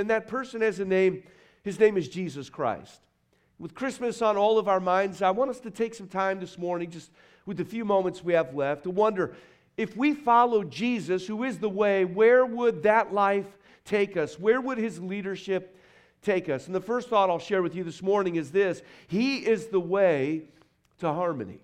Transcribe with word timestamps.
And 0.00 0.08
that 0.08 0.28
person 0.28 0.62
has 0.62 0.80
a 0.80 0.84
name. 0.86 1.22
His 1.62 1.78
name 1.78 1.98
is 1.98 2.08
Jesus 2.08 2.48
Christ. 2.48 3.00
With 3.58 3.74
Christmas 3.74 4.22
on 4.22 4.38
all 4.38 4.58
of 4.58 4.66
our 4.66 4.80
minds, 4.80 5.20
I 5.20 5.30
want 5.30 5.50
us 5.50 5.60
to 5.60 5.70
take 5.70 5.94
some 5.94 6.08
time 6.08 6.40
this 6.40 6.56
morning, 6.56 6.90
just 6.90 7.10
with 7.44 7.58
the 7.58 7.66
few 7.66 7.84
moments 7.84 8.24
we 8.24 8.32
have 8.32 8.54
left, 8.54 8.84
to 8.84 8.90
wonder 8.90 9.34
if 9.76 9.98
we 9.98 10.14
follow 10.14 10.64
Jesus, 10.64 11.26
who 11.26 11.44
is 11.44 11.58
the 11.58 11.68
way, 11.68 12.06
where 12.06 12.46
would 12.46 12.82
that 12.84 13.12
life 13.12 13.44
take 13.84 14.16
us? 14.16 14.40
Where 14.40 14.62
would 14.62 14.78
his 14.78 14.98
leadership 15.00 15.76
take 16.22 16.48
us? 16.48 16.64
And 16.64 16.74
the 16.74 16.80
first 16.80 17.10
thought 17.10 17.28
I'll 17.28 17.38
share 17.38 17.62
with 17.62 17.74
you 17.74 17.84
this 17.84 18.02
morning 18.02 18.36
is 18.36 18.50
this 18.50 18.80
He 19.06 19.46
is 19.46 19.66
the 19.66 19.80
way 19.80 20.44
to 21.00 21.12
harmony. 21.12 21.60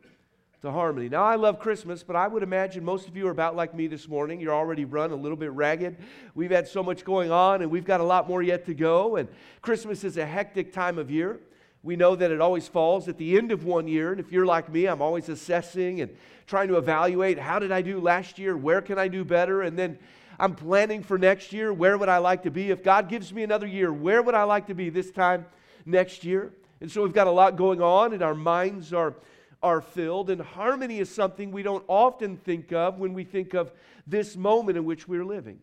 To 0.62 0.72
harmony. 0.72 1.10
Now, 1.10 1.22
I 1.22 1.36
love 1.36 1.60
Christmas, 1.60 2.02
but 2.02 2.16
I 2.16 2.26
would 2.26 2.42
imagine 2.42 2.82
most 2.82 3.06
of 3.08 3.16
you 3.16 3.28
are 3.28 3.30
about 3.30 3.54
like 3.54 3.74
me 3.74 3.86
this 3.88 4.08
morning. 4.08 4.40
You're 4.40 4.54
already 4.54 4.86
run 4.86 5.12
a 5.12 5.14
little 5.14 5.36
bit 5.36 5.52
ragged. 5.52 5.98
We've 6.34 6.50
had 6.50 6.66
so 6.66 6.82
much 6.82 7.04
going 7.04 7.30
on, 7.30 7.60
and 7.60 7.70
we've 7.70 7.84
got 7.84 8.00
a 8.00 8.04
lot 8.04 8.26
more 8.26 8.42
yet 8.42 8.64
to 8.66 8.74
go. 8.74 9.16
And 9.16 9.28
Christmas 9.60 10.02
is 10.02 10.16
a 10.16 10.24
hectic 10.24 10.72
time 10.72 10.98
of 10.98 11.10
year. 11.10 11.40
We 11.82 11.94
know 11.94 12.16
that 12.16 12.30
it 12.30 12.40
always 12.40 12.66
falls 12.66 13.06
at 13.06 13.18
the 13.18 13.36
end 13.36 13.52
of 13.52 13.64
one 13.64 13.86
year. 13.86 14.10
And 14.10 14.18
if 14.18 14.32
you're 14.32 14.46
like 14.46 14.72
me, 14.72 14.86
I'm 14.86 15.02
always 15.02 15.28
assessing 15.28 16.00
and 16.00 16.16
trying 16.46 16.68
to 16.68 16.78
evaluate 16.78 17.38
how 17.38 17.58
did 17.58 17.70
I 17.70 17.82
do 17.82 18.00
last 18.00 18.38
year? 18.38 18.56
Where 18.56 18.80
can 18.80 18.98
I 18.98 19.08
do 19.08 19.24
better? 19.24 19.60
And 19.60 19.78
then 19.78 19.98
I'm 20.40 20.54
planning 20.54 21.02
for 21.02 21.18
next 21.18 21.52
year. 21.52 21.72
Where 21.72 21.98
would 21.98 22.08
I 22.08 22.18
like 22.18 22.42
to 22.44 22.50
be? 22.50 22.70
If 22.70 22.82
God 22.82 23.10
gives 23.10 23.32
me 23.32 23.42
another 23.42 23.66
year, 23.66 23.92
where 23.92 24.22
would 24.22 24.34
I 24.34 24.44
like 24.44 24.66
to 24.68 24.74
be 24.74 24.88
this 24.88 25.10
time 25.10 25.44
next 25.84 26.24
year? 26.24 26.52
And 26.80 26.90
so 26.90 27.02
we've 27.02 27.12
got 27.12 27.26
a 27.26 27.30
lot 27.30 27.56
going 27.56 27.80
on, 27.80 28.14
and 28.14 28.22
our 28.22 28.34
minds 28.34 28.92
are, 28.92 29.14
are 29.62 29.80
filled. 29.80 30.30
And 30.30 30.40
harmony 30.40 30.98
is 30.98 31.10
something 31.10 31.50
we 31.50 31.62
don't 31.62 31.84
often 31.88 32.36
think 32.36 32.72
of 32.72 32.98
when 32.98 33.14
we 33.14 33.24
think 33.24 33.54
of 33.54 33.72
this 34.06 34.36
moment 34.36 34.78
in 34.78 34.84
which 34.84 35.08
we're 35.08 35.24
living. 35.24 35.58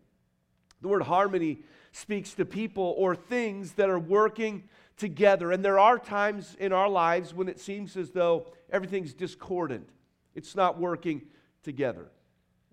The 0.81 0.87
word 0.87 1.03
harmony 1.03 1.59
speaks 1.91 2.33
to 2.33 2.45
people 2.45 2.95
or 2.97 3.15
things 3.15 3.73
that 3.73 3.89
are 3.89 3.99
working 3.99 4.63
together. 4.97 5.51
And 5.51 5.63
there 5.63 5.79
are 5.79 5.97
times 5.97 6.55
in 6.59 6.73
our 6.73 6.89
lives 6.89 7.33
when 7.33 7.47
it 7.47 7.59
seems 7.59 7.95
as 7.95 8.11
though 8.11 8.47
everything's 8.71 9.13
discordant, 9.13 9.87
it's 10.35 10.55
not 10.55 10.79
working 10.79 11.21
together. 11.63 12.09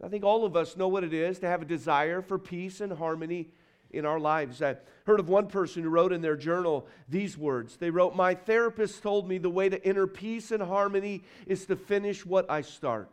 I 0.02 0.08
think 0.08 0.24
all 0.24 0.44
of 0.44 0.56
us 0.56 0.76
know 0.76 0.88
what 0.88 1.04
it 1.04 1.12
is 1.12 1.38
to 1.40 1.46
have 1.46 1.62
a 1.62 1.66
desire 1.66 2.22
for 2.22 2.38
peace 2.38 2.80
and 2.80 2.92
harmony 2.92 3.50
in 3.92 4.06
our 4.06 4.18
lives. 4.18 4.62
I 4.62 4.76
heard 5.06 5.20
of 5.20 5.28
one 5.28 5.46
person 5.46 5.82
who 5.82 5.88
wrote 5.88 6.12
in 6.12 6.22
their 6.22 6.36
journal 6.36 6.86
these 7.08 7.36
words. 7.36 7.76
They 7.76 7.90
wrote, 7.90 8.14
My 8.14 8.34
therapist 8.34 9.02
told 9.02 9.28
me 9.28 9.38
the 9.38 9.50
way 9.50 9.68
to 9.68 9.84
enter 9.84 10.06
peace 10.06 10.50
and 10.50 10.62
harmony 10.62 11.22
is 11.46 11.66
to 11.66 11.76
finish 11.76 12.24
what 12.24 12.50
I 12.50 12.62
start. 12.62 13.10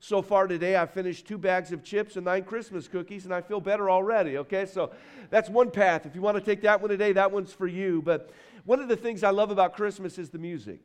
So 0.00 0.20
far 0.20 0.46
today, 0.46 0.76
I've 0.76 0.90
finished 0.90 1.26
two 1.26 1.38
bags 1.38 1.72
of 1.72 1.82
chips 1.82 2.16
and 2.16 2.26
nine 2.26 2.44
Christmas 2.44 2.88
cookies, 2.88 3.24
and 3.24 3.32
I 3.32 3.40
feel 3.40 3.60
better 3.60 3.88
already. 3.88 4.36
Okay, 4.38 4.66
so 4.66 4.90
that's 5.30 5.48
one 5.48 5.70
path. 5.70 6.04
If 6.04 6.14
you 6.14 6.20
want 6.20 6.36
to 6.36 6.42
take 6.42 6.60
that 6.62 6.80
one 6.80 6.90
today, 6.90 7.12
that 7.12 7.32
one's 7.32 7.52
for 7.52 7.66
you. 7.66 8.02
But 8.02 8.30
one 8.64 8.80
of 8.80 8.88
the 8.88 8.96
things 8.96 9.24
I 9.24 9.30
love 9.30 9.50
about 9.50 9.74
Christmas 9.74 10.18
is 10.18 10.30
the 10.30 10.38
music 10.38 10.80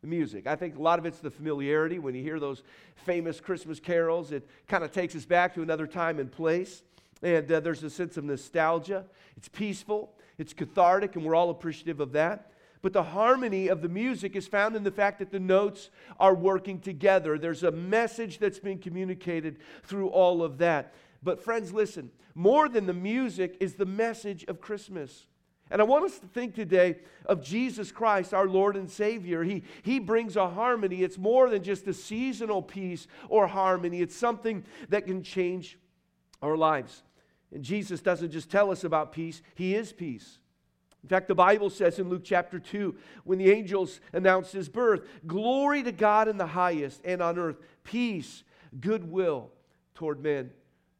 the 0.00 0.06
music. 0.06 0.46
I 0.46 0.54
think 0.54 0.76
a 0.76 0.82
lot 0.82 0.98
of 0.98 1.06
it's 1.06 1.18
the 1.18 1.30
familiarity. 1.30 1.98
When 1.98 2.14
you 2.14 2.22
hear 2.22 2.38
those 2.38 2.62
famous 3.04 3.40
Christmas 3.40 3.80
carols, 3.80 4.30
it 4.30 4.48
kind 4.68 4.84
of 4.84 4.92
takes 4.92 5.16
us 5.16 5.24
back 5.24 5.54
to 5.54 5.62
another 5.62 5.86
time 5.86 6.20
and 6.20 6.30
place. 6.30 6.82
And 7.22 7.50
uh, 7.50 7.60
there's 7.60 7.82
a 7.82 7.90
sense 7.90 8.16
of 8.16 8.24
nostalgia. 8.24 9.04
It's 9.36 9.48
peaceful, 9.48 10.14
it's 10.36 10.52
cathartic, 10.52 11.16
and 11.16 11.24
we're 11.24 11.34
all 11.34 11.50
appreciative 11.50 12.00
of 12.00 12.12
that. 12.12 12.52
But 12.80 12.92
the 12.92 13.02
harmony 13.02 13.68
of 13.68 13.82
the 13.82 13.88
music 13.88 14.36
is 14.36 14.46
found 14.46 14.76
in 14.76 14.84
the 14.84 14.90
fact 14.90 15.18
that 15.18 15.32
the 15.32 15.40
notes 15.40 15.90
are 16.20 16.34
working 16.34 16.80
together. 16.80 17.36
There's 17.36 17.64
a 17.64 17.72
message 17.72 18.38
that's 18.38 18.60
being 18.60 18.78
communicated 18.78 19.58
through 19.82 20.08
all 20.08 20.42
of 20.42 20.58
that. 20.58 20.94
But, 21.22 21.42
friends, 21.42 21.72
listen 21.72 22.10
more 22.38 22.68
than 22.68 22.86
the 22.86 22.92
music 22.92 23.56
is 23.58 23.74
the 23.74 23.84
message 23.84 24.44
of 24.44 24.60
Christmas. 24.60 25.26
And 25.72 25.82
I 25.82 25.84
want 25.84 26.04
us 26.04 26.20
to 26.20 26.26
think 26.28 26.54
today 26.54 26.98
of 27.26 27.42
Jesus 27.42 27.90
Christ, 27.90 28.32
our 28.32 28.46
Lord 28.46 28.76
and 28.76 28.88
Savior. 28.88 29.42
He, 29.42 29.64
he 29.82 29.98
brings 29.98 30.36
a 30.36 30.48
harmony. 30.48 31.02
It's 31.02 31.18
more 31.18 31.50
than 31.50 31.64
just 31.64 31.88
a 31.88 31.92
seasonal 31.92 32.62
peace 32.62 33.08
or 33.28 33.48
harmony, 33.48 34.00
it's 34.02 34.14
something 34.14 34.64
that 34.88 35.06
can 35.06 35.24
change 35.24 35.78
our 36.40 36.56
lives. 36.56 37.02
And 37.52 37.62
Jesus 37.62 38.00
doesn't 38.00 38.30
just 38.30 38.50
tell 38.50 38.70
us 38.70 38.84
about 38.84 39.12
peace, 39.12 39.42
He 39.54 39.74
is 39.74 39.92
peace. 39.92 40.38
In 41.02 41.08
fact, 41.08 41.28
the 41.28 41.34
Bible 41.34 41.70
says 41.70 41.98
in 41.98 42.08
Luke 42.08 42.24
chapter 42.24 42.58
2, 42.58 42.94
when 43.24 43.38
the 43.38 43.50
angels 43.50 44.00
announced 44.12 44.52
his 44.52 44.68
birth, 44.68 45.06
Glory 45.26 45.82
to 45.84 45.92
God 45.92 46.28
in 46.28 46.36
the 46.36 46.46
highest, 46.46 47.00
and 47.04 47.22
on 47.22 47.38
earth, 47.38 47.56
peace, 47.84 48.42
goodwill 48.80 49.50
toward 49.94 50.22
men. 50.22 50.50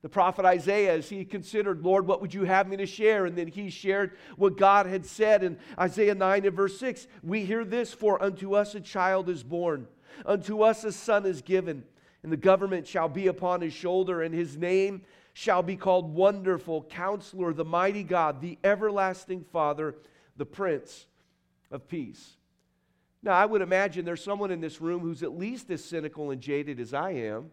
The 0.00 0.08
prophet 0.08 0.44
Isaiah, 0.44 0.94
as 0.94 1.08
he 1.08 1.24
considered, 1.24 1.82
Lord, 1.82 2.06
what 2.06 2.20
would 2.20 2.32
you 2.32 2.44
have 2.44 2.68
me 2.68 2.76
to 2.76 2.86
share? 2.86 3.26
And 3.26 3.36
then 3.36 3.48
he 3.48 3.68
shared 3.68 4.16
what 4.36 4.56
God 4.56 4.86
had 4.86 5.04
said 5.04 5.42
in 5.42 5.58
Isaiah 5.78 6.14
9 6.14 6.46
and 6.46 6.56
verse 6.56 6.78
6. 6.78 7.08
We 7.24 7.44
hear 7.44 7.64
this 7.64 7.92
For 7.92 8.22
unto 8.22 8.54
us 8.54 8.76
a 8.76 8.80
child 8.80 9.28
is 9.28 9.42
born, 9.42 9.88
unto 10.24 10.62
us 10.62 10.84
a 10.84 10.92
son 10.92 11.26
is 11.26 11.42
given, 11.42 11.82
and 12.22 12.30
the 12.30 12.36
government 12.36 12.86
shall 12.86 13.08
be 13.08 13.26
upon 13.26 13.60
his 13.60 13.72
shoulder, 13.72 14.22
and 14.22 14.32
his 14.32 14.56
name 14.56 15.02
shall 15.38 15.62
be 15.62 15.76
called 15.76 16.12
Wonderful, 16.12 16.82
Counselor, 16.82 17.52
the 17.52 17.64
Mighty 17.64 18.02
God, 18.02 18.40
the 18.40 18.58
Everlasting 18.64 19.44
Father, 19.52 19.94
the 20.36 20.44
Prince 20.44 21.06
of 21.70 21.86
Peace. 21.86 22.36
Now, 23.22 23.32
I 23.32 23.46
would 23.46 23.62
imagine 23.62 24.04
there's 24.04 24.22
someone 24.22 24.50
in 24.50 24.60
this 24.60 24.80
room 24.80 25.00
who's 25.00 25.22
at 25.22 25.36
least 25.36 25.70
as 25.70 25.84
cynical 25.84 26.30
and 26.30 26.40
jaded 26.40 26.80
as 26.80 26.92
I 26.92 27.10
am 27.10 27.50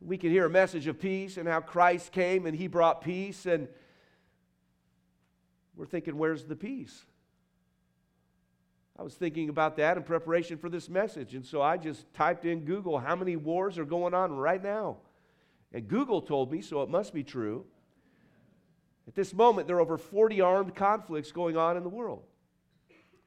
we 0.00 0.16
can 0.16 0.30
hear 0.30 0.46
a 0.46 0.50
message 0.50 0.86
of 0.86 0.98
peace 0.98 1.36
and 1.36 1.46
how 1.46 1.60
Christ 1.60 2.12
came 2.12 2.46
and 2.46 2.56
he 2.56 2.66
brought 2.66 3.02
peace, 3.02 3.44
and 3.44 3.68
we're 5.76 5.86
thinking, 5.86 6.16
where's 6.16 6.44
the 6.44 6.56
peace? 6.56 7.04
I 8.98 9.02
was 9.02 9.14
thinking 9.14 9.48
about 9.48 9.76
that 9.76 9.96
in 9.96 10.02
preparation 10.02 10.56
for 10.56 10.68
this 10.68 10.88
message, 10.88 11.34
and 11.34 11.44
so 11.44 11.60
I 11.62 11.76
just 11.76 12.12
typed 12.14 12.44
in 12.44 12.64
Google 12.64 12.98
how 12.98 13.14
many 13.14 13.36
wars 13.36 13.78
are 13.78 13.84
going 13.84 14.14
on 14.14 14.32
right 14.32 14.62
now. 14.62 14.98
And 15.72 15.86
Google 15.88 16.22
told 16.22 16.50
me, 16.50 16.62
so 16.62 16.82
it 16.82 16.88
must 16.88 17.14
be 17.14 17.22
true. 17.22 17.64
At 19.06 19.14
this 19.14 19.32
moment, 19.32 19.66
there 19.66 19.76
are 19.76 19.80
over 19.80 19.98
40 19.98 20.40
armed 20.40 20.74
conflicts 20.74 21.32
going 21.32 21.56
on 21.56 21.76
in 21.76 21.82
the 21.82 21.88
world. 21.88 22.22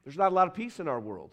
There's 0.04 0.16
not 0.16 0.32
a 0.32 0.34
lot 0.34 0.46
of 0.46 0.54
peace 0.54 0.80
in 0.80 0.88
our 0.88 1.00
world. 1.00 1.30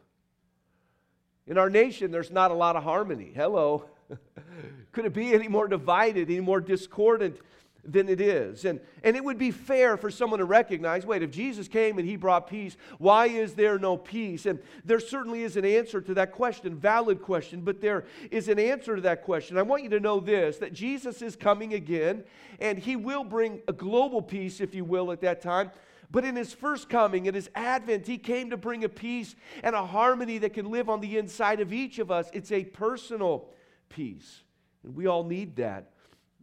In 1.48 1.58
our 1.58 1.70
nation, 1.70 2.12
there's 2.12 2.32
not 2.32 2.52
a 2.52 2.54
lot 2.54 2.76
of 2.76 2.84
harmony. 2.84 3.32
Hello. 3.36 3.86
Could 4.92 5.06
it 5.06 5.14
be 5.14 5.34
any 5.34 5.48
more 5.48 5.68
divided, 5.68 6.30
any 6.30 6.40
more 6.40 6.62
discordant 6.62 7.38
than 7.84 8.10
it 8.10 8.22
is? 8.22 8.66
And, 8.66 8.80
and 9.04 9.16
it 9.16 9.24
would 9.24 9.38
be 9.38 9.52
fair 9.52 9.98
for 9.98 10.12
someone 10.12 10.40
to 10.40 10.46
recognize 10.46 11.06
wait, 11.06 11.24
if 11.24 11.32
Jesus 11.32 11.68
came 11.68 11.98
and 11.98 12.08
he 12.08 12.16
brought 12.16 12.48
peace, 12.48 12.78
why 12.98 13.28
is 13.28 13.54
there 13.54 13.80
no 13.80 13.98
peace? 13.98 14.46
And 14.46 14.60
there 14.86 15.00
certainly 15.00 15.44
is 15.44 15.58
an 15.58 15.66
answer 15.66 16.02
to 16.02 16.14
that 16.16 16.32
question, 16.32 16.76
valid 16.76 17.22
question, 17.22 17.62
but 17.62 17.82
there 17.82 18.06
is 18.30 18.48
an 18.48 18.60
answer 18.60 18.96
to 18.96 19.02
that 19.02 19.24
question. 19.24 19.58
I 19.58 19.64
want 19.64 19.84
you 19.84 19.90
to 19.90 20.00
know 20.00 20.20
this 20.20 20.58
that 20.58 20.74
Jesus 20.74 21.22
is 21.22 21.36
coming 21.36 21.74
again, 21.74 22.24
and 22.60 22.78
he 22.78 22.96
will 22.96 23.24
bring 23.24 23.62
a 23.68 23.74
global 23.74 24.22
peace, 24.22 24.62
if 24.62 24.76
you 24.76 24.86
will, 24.86 25.12
at 25.12 25.22
that 25.22 25.42
time. 25.42 25.72
But 26.12 26.26
in 26.26 26.36
his 26.36 26.52
first 26.52 26.90
coming, 26.90 27.26
in 27.26 27.34
his 27.34 27.50
advent, 27.56 28.06
he 28.06 28.18
came 28.18 28.50
to 28.50 28.58
bring 28.58 28.84
a 28.84 28.90
peace 28.90 29.34
and 29.64 29.74
a 29.74 29.86
harmony 29.86 30.40
that 30.40 30.54
can 30.54 30.70
live 30.70 30.90
on 30.90 31.00
the 31.00 31.18
inside 31.18 31.62
of 31.62 31.72
each 31.72 32.00
of 32.00 32.12
us. 32.12 32.30
It's 32.34 32.52
a 32.52 32.66
personal 32.66 33.48
peace. 33.88 34.42
And 34.84 34.94
we 34.94 35.08
all 35.08 35.24
need 35.24 35.56
that. 35.56 35.92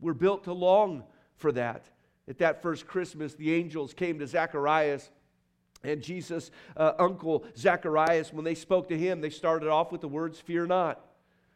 We're 0.00 0.14
built 0.14 0.44
to 0.44 0.54
long 0.54 1.04
for 1.38 1.52
that. 1.52 1.86
At 2.28 2.38
that 2.38 2.60
first 2.62 2.86
Christmas, 2.86 3.34
the 3.34 3.54
angels 3.54 3.94
came 3.94 4.18
to 4.18 4.26
Zacharias 4.26 5.10
and 5.82 6.02
Jesus' 6.02 6.50
uh, 6.76 6.92
uncle 6.98 7.44
Zacharias. 7.56 8.32
When 8.32 8.44
they 8.44 8.54
spoke 8.54 8.88
to 8.88 8.98
him, 8.98 9.20
they 9.20 9.30
started 9.30 9.68
off 9.68 9.90
with 9.92 10.02
the 10.02 10.08
words, 10.08 10.38
Fear 10.38 10.66
not. 10.66 11.00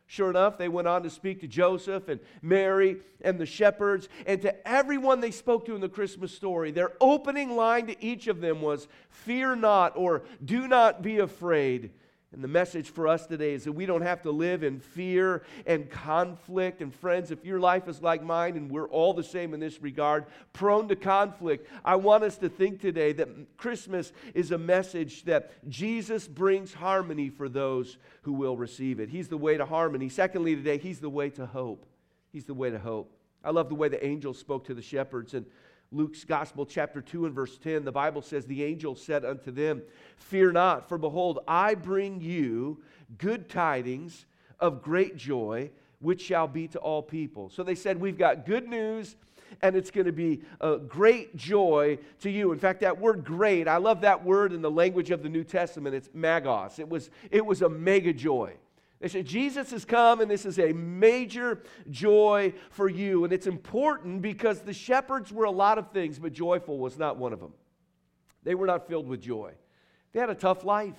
Sure 0.06 0.28
enough, 0.28 0.59
they 0.59 0.69
went 0.69 0.88
on 0.88 1.03
to 1.03 1.10
speak 1.10 1.41
to 1.41 1.47
Joseph 1.47 2.09
and 2.09 2.20
Mary 2.43 2.98
and 3.22 3.38
the 3.38 3.47
shepherds 3.47 4.09
and 4.26 4.43
to 4.43 4.69
everyone 4.69 5.20
they 5.20 5.31
spoke 5.31 5.65
to 5.66 5.75
in 5.75 5.81
the 5.81 5.88
Christmas 5.88 6.34
story. 6.34 6.70
Their 6.70 6.93
opening 7.00 7.56
line 7.56 7.87
to 7.87 8.04
each 8.04 8.26
of 8.26 8.40
them 8.40 8.61
was, 8.61 8.88
Fear 9.08 9.56
not, 9.56 9.96
or 9.96 10.23
do 10.44 10.69
not 10.69 11.02
be 11.02 11.19
afraid. 11.19 11.93
And 12.32 12.43
the 12.43 12.49
message 12.49 12.90
for 12.90 13.08
us 13.08 13.26
today 13.26 13.52
is 13.52 13.64
that 13.64 13.73
we 13.73 13.84
don't 13.84 14.02
have 14.02 14.23
to 14.23 14.31
live 14.31 14.62
in 14.62 14.81
fear 14.81 15.43
and 15.67 15.90
conflict. 15.90 16.81
And 16.81 16.94
friends, 16.94 17.31
if 17.31 17.44
your 17.44 17.61
life 17.61 17.88
is 17.88 18.00
like 18.00 18.23
mine 18.23 18.56
and 18.56 18.70
we're 18.70 18.88
all 18.88 19.12
the 19.12 19.23
same 19.23 19.52
in 19.52 19.61
this 19.61 19.82
regard, 19.82 20.25
prone 20.55 20.88
to 20.88 20.96
conflict, 20.96 21.69
I 21.84 21.96
want 21.96 22.25
us 22.25 22.38
to 22.38 22.49
think 22.49 22.81
today 22.81 23.12
that 23.12 23.29
Christmas 23.58 24.12
is 24.34 24.50
a 24.50 24.56
message 24.56 25.25
that 25.25 25.69
Jesus 25.69 26.26
brings 26.26 26.73
harmony 26.73 27.29
for 27.29 27.50
those 27.50 27.99
who 28.23 28.32
will 28.32 28.56
receive 28.56 28.99
it. 28.99 29.11
He's 29.11 29.28
the 29.28 29.37
way 29.37 29.58
to 29.58 29.67
harmony. 29.67 30.08
Secondly, 30.08 30.56
today, 30.56 30.78
He's 30.78 31.00
the 31.00 31.11
way 31.11 31.28
to 31.31 31.44
hope. 31.44 31.85
He's 32.32 32.46
the 32.46 32.55
way 32.55 32.70
to 32.70 32.78
hope. 32.78 33.14
I 33.44 33.50
love 33.50 33.69
the 33.69 33.75
way 33.75 33.88
the 33.88 34.05
angels 34.05 34.38
spoke 34.38 34.64
to 34.67 34.75
the 34.75 34.82
shepherds. 34.82 35.35
And 35.35 35.44
Luke's 35.93 36.25
Gospel, 36.25 36.65
chapter 36.65 37.03
2, 37.03 37.27
and 37.27 37.35
verse 37.35 37.59
10, 37.59 37.85
the 37.85 37.93
Bible 37.93 38.23
says, 38.23 38.47
The 38.47 38.65
angel 38.65 38.97
said 38.97 39.25
unto 39.25 39.50
them, 39.50 39.83
Fear 40.17 40.53
not, 40.53 40.89
for 40.89 40.99
behold, 40.99 41.41
I 41.47 41.75
bring 41.75 42.21
you 42.21 42.83
good 43.19 43.49
tidings 43.49 44.27
of 44.59 44.83
great 44.83 45.17
joy, 45.17 45.71
which 46.00 46.23
shall 46.23 46.49
be 46.49 46.67
to 46.69 46.79
all 46.79 47.03
people. 47.03 47.50
So 47.50 47.62
they 47.62 47.75
said, 47.75 48.00
We've 48.00 48.19
got 48.19 48.47
good 48.47 48.69
news 48.69 49.17
and 49.61 49.77
it's 49.77 49.91
going 49.91 50.06
to 50.06 50.12
be 50.12 50.41
a 50.61 50.79
great 50.79 51.37
joy 51.37 51.99
to 52.21 52.31
you. 52.31 52.53
In 52.53 52.59
fact, 52.59 52.81
that 52.81 52.99
word 52.99 53.23
great, 53.23 53.69
I 53.69 53.77
love 53.77 54.00
that 54.00 54.25
word 54.25 54.53
in 54.53 54.62
the 54.62 54.71
language 54.71 55.11
of 55.11 55.23
the 55.23 55.29
New 55.29 55.45
Testament. 55.45 55.95
It's 55.95 56.09
magos. 56.09 56.79
It 56.79 56.88
was, 56.88 57.11
it 57.31 57.45
was 57.45 57.61
a 57.61 57.69
mega 57.69 58.15
joy. 58.15 58.55
They 59.02 59.08
said, 59.08 59.26
Jesus 59.26 59.72
has 59.72 59.84
come, 59.84 60.20
and 60.20 60.31
this 60.31 60.46
is 60.46 60.60
a 60.60 60.72
major 60.72 61.64
joy 61.90 62.54
for 62.70 62.88
you. 62.88 63.25
And 63.25 63.32
it's 63.32 63.49
important 63.49 64.22
because 64.22 64.60
the 64.60 64.72
shepherds 64.72 65.32
were 65.32 65.44
a 65.44 65.50
lot 65.50 65.76
of 65.76 65.90
things, 65.90 66.20
but 66.20 66.32
joyful 66.32 66.78
was 66.78 66.96
not 66.96 67.16
one 67.16 67.32
of 67.32 67.40
them. 67.40 67.52
They 68.44 68.54
were 68.54 68.66
not 68.66 68.87
filled 68.87 69.08
with 69.08 69.20
joy. 69.20 69.54
They 70.12 70.20
had 70.20 70.31
a 70.31 70.37
tough 70.37 70.62
life. 70.64 70.94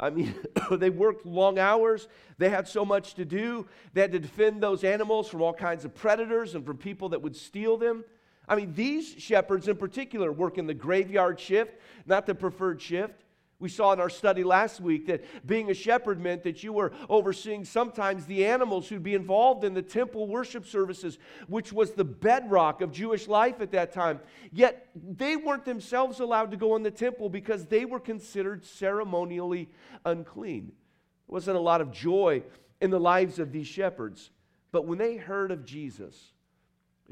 I 0.00 0.10
mean, 0.10 0.34
they 0.72 0.90
worked 0.90 1.24
long 1.24 1.56
hours. 1.56 2.08
They 2.38 2.48
had 2.48 2.66
so 2.66 2.84
much 2.84 3.14
to 3.14 3.24
do. 3.24 3.68
They 3.92 4.00
had 4.00 4.10
to 4.10 4.18
defend 4.18 4.60
those 4.60 4.82
animals 4.82 5.28
from 5.28 5.40
all 5.40 5.54
kinds 5.54 5.84
of 5.84 5.94
predators 5.94 6.56
and 6.56 6.66
from 6.66 6.78
people 6.78 7.10
that 7.10 7.22
would 7.22 7.36
steal 7.36 7.76
them. 7.76 8.04
I 8.48 8.56
mean, 8.56 8.74
these 8.74 9.14
shepherds 9.18 9.68
in 9.68 9.76
particular 9.76 10.32
work 10.32 10.58
in 10.58 10.66
the 10.66 10.74
graveyard 10.74 11.38
shift, 11.38 11.78
not 12.06 12.26
the 12.26 12.34
preferred 12.34 12.82
shift. 12.82 13.22
We 13.60 13.68
saw 13.68 13.92
in 13.92 14.00
our 14.00 14.10
study 14.10 14.44
last 14.44 14.80
week 14.80 15.06
that 15.06 15.24
being 15.46 15.70
a 15.70 15.74
shepherd 15.74 16.20
meant 16.20 16.42
that 16.42 16.62
you 16.62 16.72
were 16.72 16.92
overseeing 17.08 17.64
sometimes 17.64 18.26
the 18.26 18.44
animals 18.44 18.88
who'd 18.88 19.02
be 19.02 19.14
involved 19.14 19.64
in 19.64 19.74
the 19.74 19.82
temple 19.82 20.26
worship 20.26 20.66
services, 20.66 21.18
which 21.46 21.72
was 21.72 21.92
the 21.92 22.04
bedrock 22.04 22.80
of 22.80 22.92
Jewish 22.92 23.28
life 23.28 23.60
at 23.60 23.72
that 23.72 23.92
time. 23.92 24.20
Yet 24.52 24.88
they 24.94 25.36
weren't 25.36 25.64
themselves 25.64 26.20
allowed 26.20 26.50
to 26.50 26.56
go 26.56 26.76
in 26.76 26.82
the 26.82 26.90
temple 26.90 27.28
because 27.28 27.66
they 27.66 27.84
were 27.84 28.00
considered 28.00 28.64
ceremonially 28.64 29.70
unclean. 30.04 30.66
There 30.66 31.34
wasn't 31.34 31.56
a 31.56 31.60
lot 31.60 31.80
of 31.80 31.92
joy 31.92 32.42
in 32.80 32.90
the 32.90 33.00
lives 33.00 33.38
of 33.38 33.52
these 33.52 33.66
shepherds. 33.66 34.30
But 34.72 34.86
when 34.86 34.98
they 34.98 35.16
heard 35.16 35.52
of 35.52 35.64
Jesus, 35.64 36.32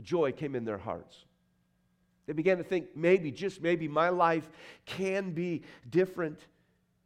joy 0.03 0.33
came 0.33 0.57
in 0.57 0.65
their 0.65 0.79
hearts. 0.79 1.25
They 2.27 2.33
began 2.33 2.59
to 2.59 2.65
think 2.65 2.97
maybe, 2.97 3.31
just 3.31 3.63
maybe, 3.63 3.89
my 3.89 4.09
life 4.09 4.49
can 4.87 5.33
be 5.33 5.63
different. 5.91 6.39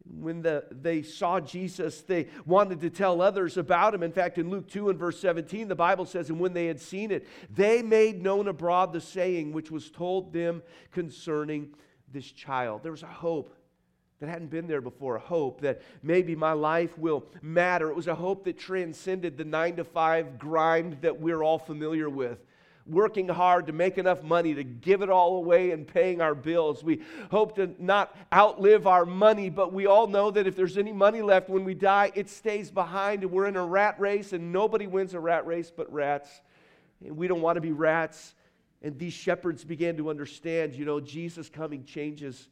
When 0.04 0.42
the, 0.42 0.64
they 0.70 1.02
saw 1.02 1.40
Jesus, 1.40 2.02
they 2.02 2.28
wanted 2.44 2.80
to 2.82 2.90
tell 2.90 3.20
others 3.20 3.56
about 3.56 3.94
him. 3.94 4.02
In 4.02 4.12
fact, 4.12 4.38
in 4.38 4.50
Luke 4.50 4.68
2 4.68 4.90
and 4.90 4.98
verse 4.98 5.18
17, 5.18 5.68
the 5.68 5.74
Bible 5.74 6.04
says, 6.04 6.30
And 6.30 6.38
when 6.38 6.52
they 6.52 6.66
had 6.66 6.80
seen 6.80 7.10
it, 7.10 7.26
they 7.50 7.82
made 7.82 8.22
known 8.22 8.46
abroad 8.46 8.92
the 8.92 9.00
saying 9.00 9.52
which 9.52 9.70
was 9.70 9.90
told 9.90 10.32
them 10.32 10.62
concerning 10.92 11.70
this 12.12 12.30
child. 12.30 12.82
There 12.82 12.92
was 12.92 13.02
a 13.02 13.06
hope 13.06 13.52
that 14.20 14.28
hadn't 14.28 14.50
been 14.50 14.66
there 14.66 14.80
before, 14.80 15.16
a 15.16 15.20
hope 15.20 15.60
that 15.62 15.82
maybe 16.02 16.36
my 16.36 16.52
life 16.52 16.96
will 16.96 17.24
matter. 17.42 17.90
It 17.90 17.96
was 17.96 18.06
a 18.06 18.14
hope 18.14 18.44
that 18.44 18.58
transcended 18.58 19.36
the 19.36 19.44
nine 19.44 19.76
to 19.76 19.84
five 19.84 20.38
grind 20.38 20.98
that 21.02 21.20
we're 21.20 21.42
all 21.42 21.58
familiar 21.58 22.08
with 22.08 22.38
working 22.88 23.28
hard 23.28 23.66
to 23.66 23.72
make 23.72 23.98
enough 23.98 24.22
money 24.22 24.54
to 24.54 24.62
give 24.62 25.02
it 25.02 25.10
all 25.10 25.36
away 25.36 25.72
and 25.72 25.86
paying 25.86 26.20
our 26.20 26.34
bills. 26.34 26.84
We 26.84 27.02
hope 27.30 27.56
to 27.56 27.74
not 27.78 28.16
outlive 28.32 28.86
our 28.86 29.04
money, 29.04 29.50
but 29.50 29.72
we 29.72 29.86
all 29.86 30.06
know 30.06 30.30
that 30.30 30.46
if 30.46 30.54
there's 30.54 30.78
any 30.78 30.92
money 30.92 31.22
left 31.22 31.48
when 31.48 31.64
we 31.64 31.74
die, 31.74 32.12
it 32.14 32.28
stays 32.28 32.70
behind 32.70 33.22
and 33.22 33.32
we're 33.32 33.46
in 33.46 33.56
a 33.56 33.66
rat 33.66 33.98
race 33.98 34.32
and 34.32 34.52
nobody 34.52 34.86
wins 34.86 35.14
a 35.14 35.20
rat 35.20 35.46
race 35.46 35.72
but 35.74 35.92
rats. 35.92 36.40
And 37.04 37.16
we 37.16 37.28
don't 37.28 37.42
want 37.42 37.56
to 37.56 37.60
be 37.60 37.72
rats. 37.72 38.34
And 38.82 38.98
these 38.98 39.12
shepherds 39.12 39.64
began 39.64 39.96
to 39.96 40.10
understand, 40.10 40.74
you 40.74 40.84
know, 40.84 41.00
Jesus 41.00 41.48
coming 41.48 41.84
changes 41.84 42.48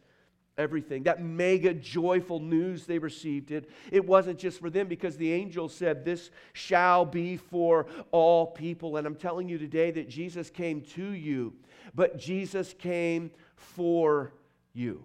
everything. 0.59 1.03
That 1.05 1.23
mega 1.23 1.75
joyful 1.75 2.41
news 2.41 2.87
they 2.87 2.99
received 2.99 3.51
it. 3.51 3.71
It 3.91 4.07
wasn't 4.07 4.39
just 4.39 4.61
for 4.61 4.71
them 4.71 4.87
because 4.87 5.17
the 5.17 5.33
angel 5.33 5.69
said, 5.69 6.05
This 6.05 6.31
shall 6.53 7.05
be 7.05 7.37
for 7.37 7.87
all 8.11 8.47
people. 8.47 8.97
And 8.97 9.07
I'm 9.07 9.17
telling 9.17 9.49
you 9.49 9.59
today 9.59 9.91
that 9.93 10.09
Jesus 10.09 10.51
came 10.51 10.81
to 10.81 11.11
you, 11.11 11.55
but 11.95 12.19
Jesus 12.19 12.75
came 12.75 13.31
for 13.57 14.33
you. 14.73 15.05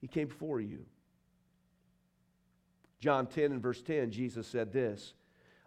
He 0.00 0.08
came 0.08 0.28
for 0.28 0.60
you. 0.60 0.84
John 3.00 3.26
10 3.26 3.52
and 3.52 3.62
verse 3.62 3.82
10, 3.82 4.10
Jesus 4.10 4.46
said 4.46 4.72
this 4.72 5.14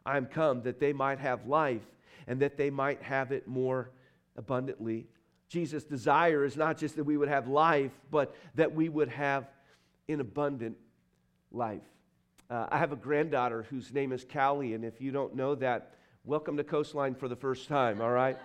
I 0.06 0.18
am 0.18 0.26
come 0.26 0.62
that 0.64 0.80
they 0.80 0.94
might 0.94 1.20
have 1.20 1.48
life 1.48 1.86
and 2.28 2.40
that 2.42 2.58
they 2.58 2.70
might 2.70 3.02
have 3.02 3.32
it 3.32 3.48
more 3.48 3.92
abundantly. 4.38 5.08
Jesus' 5.50 5.84
desire 5.84 6.44
is 6.44 6.58
not 6.58 6.78
just 6.78 6.96
that 6.96 7.04
we 7.04 7.18
would 7.18 7.30
have 7.30 7.48
life, 7.48 7.92
but 8.12 8.36
that 8.56 8.74
we 8.74 8.90
would 8.90 9.10
have 9.10 9.48
an 10.10 10.20
abundant 10.20 10.78
life. 11.52 11.82
Uh, 12.50 12.68
I 12.70 12.78
have 12.78 12.92
a 12.92 12.96
granddaughter 12.96 13.66
whose 13.70 13.92
name 13.94 14.12
is 14.12 14.26
Callie, 14.32 14.74
and 14.74 14.84
if 14.84 15.02
you 15.02 15.12
don't 15.12 15.36
know 15.36 15.56
that, 15.56 15.96
welcome 16.24 16.58
to 16.58 16.64
Coastline 16.64 17.16
for 17.16 17.28
the 17.28 17.36
first 17.36 17.68
time, 17.68 18.02
all 18.02 18.12
right? 18.12 18.38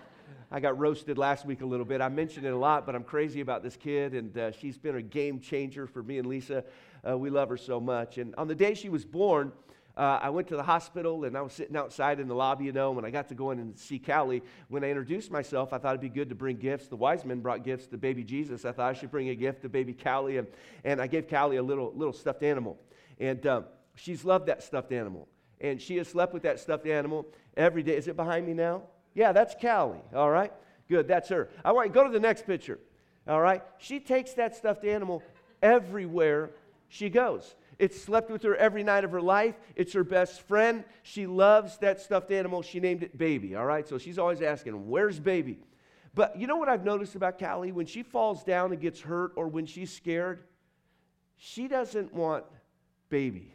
I 0.51 0.59
got 0.59 0.77
roasted 0.77 1.17
last 1.17 1.45
week 1.45 1.61
a 1.61 1.65
little 1.65 1.85
bit. 1.85 2.01
I 2.01 2.09
mentioned 2.09 2.45
it 2.45 2.53
a 2.53 2.57
lot, 2.57 2.85
but 2.85 2.95
I'm 2.95 3.03
crazy 3.03 3.41
about 3.41 3.63
this 3.63 3.75
kid, 3.75 4.13
and 4.13 4.37
uh, 4.37 4.51
she's 4.51 4.77
been 4.77 4.95
a 4.95 5.01
game 5.01 5.39
changer 5.39 5.87
for 5.87 6.03
me 6.03 6.17
and 6.17 6.27
Lisa. 6.27 6.63
Uh, 7.07 7.17
we 7.17 7.29
love 7.29 7.49
her 7.49 7.57
so 7.57 7.79
much. 7.79 8.17
And 8.17 8.35
on 8.35 8.47
the 8.47 8.55
day 8.55 8.73
she 8.73 8.89
was 8.89 9.05
born, 9.05 9.51
uh, 9.97 10.19
I 10.21 10.29
went 10.29 10.47
to 10.49 10.55
the 10.55 10.63
hospital 10.63 11.25
and 11.25 11.37
I 11.37 11.41
was 11.41 11.53
sitting 11.53 11.75
outside 11.75 12.19
in 12.19 12.27
the 12.27 12.35
lobby, 12.35 12.65
you 12.65 12.71
know, 12.71 12.91
when 12.91 13.03
I 13.03 13.09
got 13.09 13.27
to 13.29 13.35
go 13.35 13.51
in 13.51 13.59
and 13.59 13.77
see 13.77 13.99
Callie. 13.99 14.41
When 14.69 14.83
I 14.83 14.89
introduced 14.89 15.31
myself, 15.31 15.73
I 15.73 15.77
thought 15.77 15.89
it'd 15.89 16.01
be 16.01 16.09
good 16.09 16.29
to 16.29 16.35
bring 16.35 16.57
gifts. 16.57 16.87
The 16.87 16.95
wise 16.95 17.25
men 17.25 17.41
brought 17.41 17.63
gifts 17.63 17.87
to 17.87 17.97
baby 17.97 18.23
Jesus. 18.23 18.63
I 18.63 18.71
thought 18.71 18.89
I 18.89 18.93
should 18.93 19.11
bring 19.11 19.29
a 19.29 19.35
gift 19.35 19.63
to 19.63 19.69
baby 19.69 19.93
Callie. 19.93 20.37
And, 20.37 20.47
and 20.83 21.01
I 21.01 21.07
gave 21.07 21.29
Callie 21.29 21.57
a 21.57 21.63
little, 21.63 21.91
little 21.95 22.13
stuffed 22.13 22.43
animal. 22.43 22.79
And 23.19 23.45
um, 23.45 23.65
she's 23.95 24.23
loved 24.23 24.47
that 24.47 24.63
stuffed 24.63 24.91
animal. 24.91 25.27
And 25.59 25.81
she 25.81 25.97
has 25.97 26.07
slept 26.07 26.33
with 26.33 26.43
that 26.43 26.59
stuffed 26.59 26.87
animal 26.87 27.27
every 27.57 27.83
day. 27.83 27.95
Is 27.95 28.07
it 28.07 28.15
behind 28.15 28.47
me 28.47 28.53
now? 28.53 28.83
Yeah, 29.13 29.33
that's 29.33 29.55
Callie. 29.61 30.01
All 30.15 30.29
right. 30.29 30.53
Good. 30.87 31.07
That's 31.07 31.29
her. 31.29 31.49
I 31.63 31.73
want 31.73 31.93
go 31.93 32.03
to 32.03 32.09
the 32.09 32.19
next 32.19 32.47
picture. 32.47 32.79
All 33.27 33.41
right. 33.41 33.61
She 33.77 33.99
takes 33.99 34.33
that 34.33 34.55
stuffed 34.55 34.85
animal 34.85 35.21
everywhere 35.61 36.51
she 36.87 37.09
goes. 37.09 37.55
It's 37.81 37.99
slept 37.99 38.29
with 38.29 38.43
her 38.43 38.55
every 38.55 38.83
night 38.83 39.03
of 39.03 39.11
her 39.11 39.23
life. 39.23 39.55
It's 39.75 39.93
her 39.93 40.03
best 40.03 40.43
friend. 40.43 40.83
She 41.01 41.25
loves 41.25 41.79
that 41.79 41.99
stuffed 41.99 42.29
animal. 42.29 42.61
She 42.61 42.79
named 42.79 43.01
it 43.01 43.17
Baby, 43.17 43.55
all 43.55 43.65
right? 43.65 43.87
So 43.87 43.97
she's 43.97 44.19
always 44.19 44.39
asking, 44.43 44.87
Where's 44.87 45.19
Baby? 45.19 45.57
But 46.13 46.39
you 46.39 46.45
know 46.45 46.57
what 46.57 46.69
I've 46.69 46.85
noticed 46.85 47.15
about 47.15 47.39
Callie? 47.39 47.71
When 47.71 47.87
she 47.87 48.03
falls 48.03 48.43
down 48.43 48.71
and 48.71 48.79
gets 48.79 49.01
hurt 49.01 49.31
or 49.35 49.47
when 49.47 49.65
she's 49.65 49.91
scared, 49.91 50.43
she 51.37 51.67
doesn't 51.67 52.13
want 52.13 52.45
Baby. 53.09 53.51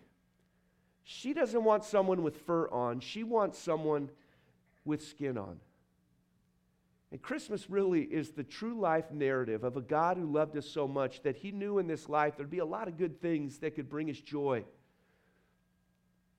She 1.05 1.33
doesn't 1.33 1.63
want 1.63 1.85
someone 1.85 2.25
with 2.25 2.37
fur 2.39 2.69
on. 2.71 2.99
She 2.99 3.23
wants 3.23 3.61
someone 3.61 4.11
with 4.85 5.07
skin 5.07 5.39
on. 5.39 5.61
And 7.13 7.23
Christmas 7.23 7.71
really 7.71 8.03
is 8.03 8.31
the 8.31 8.43
true 8.43 8.79
life 8.79 9.13
narrative 9.13 9.63
of 9.63 9.77
a 9.77 9.81
God 9.81 10.17
who 10.17 10.27
loved 10.27 10.57
us 10.57 10.67
so 10.67 10.89
much 10.89 11.23
that 11.23 11.37
he 11.37 11.53
knew 11.53 11.79
in 11.79 11.87
this 11.87 12.09
life 12.09 12.37
there'd 12.37 12.51
be 12.51 12.59
a 12.59 12.65
lot 12.65 12.89
of 12.89 12.99
good 12.99 13.21
things 13.21 13.59
that 13.59 13.77
could 13.77 13.89
bring 13.89 14.11
us 14.11 14.19
joy. 14.19 14.65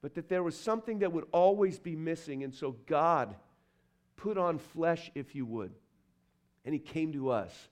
But 0.01 0.15
that 0.15 0.29
there 0.29 0.43
was 0.43 0.59
something 0.59 0.99
that 0.99 1.13
would 1.13 1.25
always 1.31 1.79
be 1.79 1.95
missing. 1.95 2.43
And 2.43 2.53
so 2.53 2.75
God 2.85 3.35
put 4.17 4.37
on 4.37 4.57
flesh, 4.57 5.09
if 5.15 5.35
you 5.35 5.45
would. 5.45 5.71
And 6.65 6.73
he 6.73 6.79
came 6.79 7.13
to 7.13 7.29
us 7.29 7.69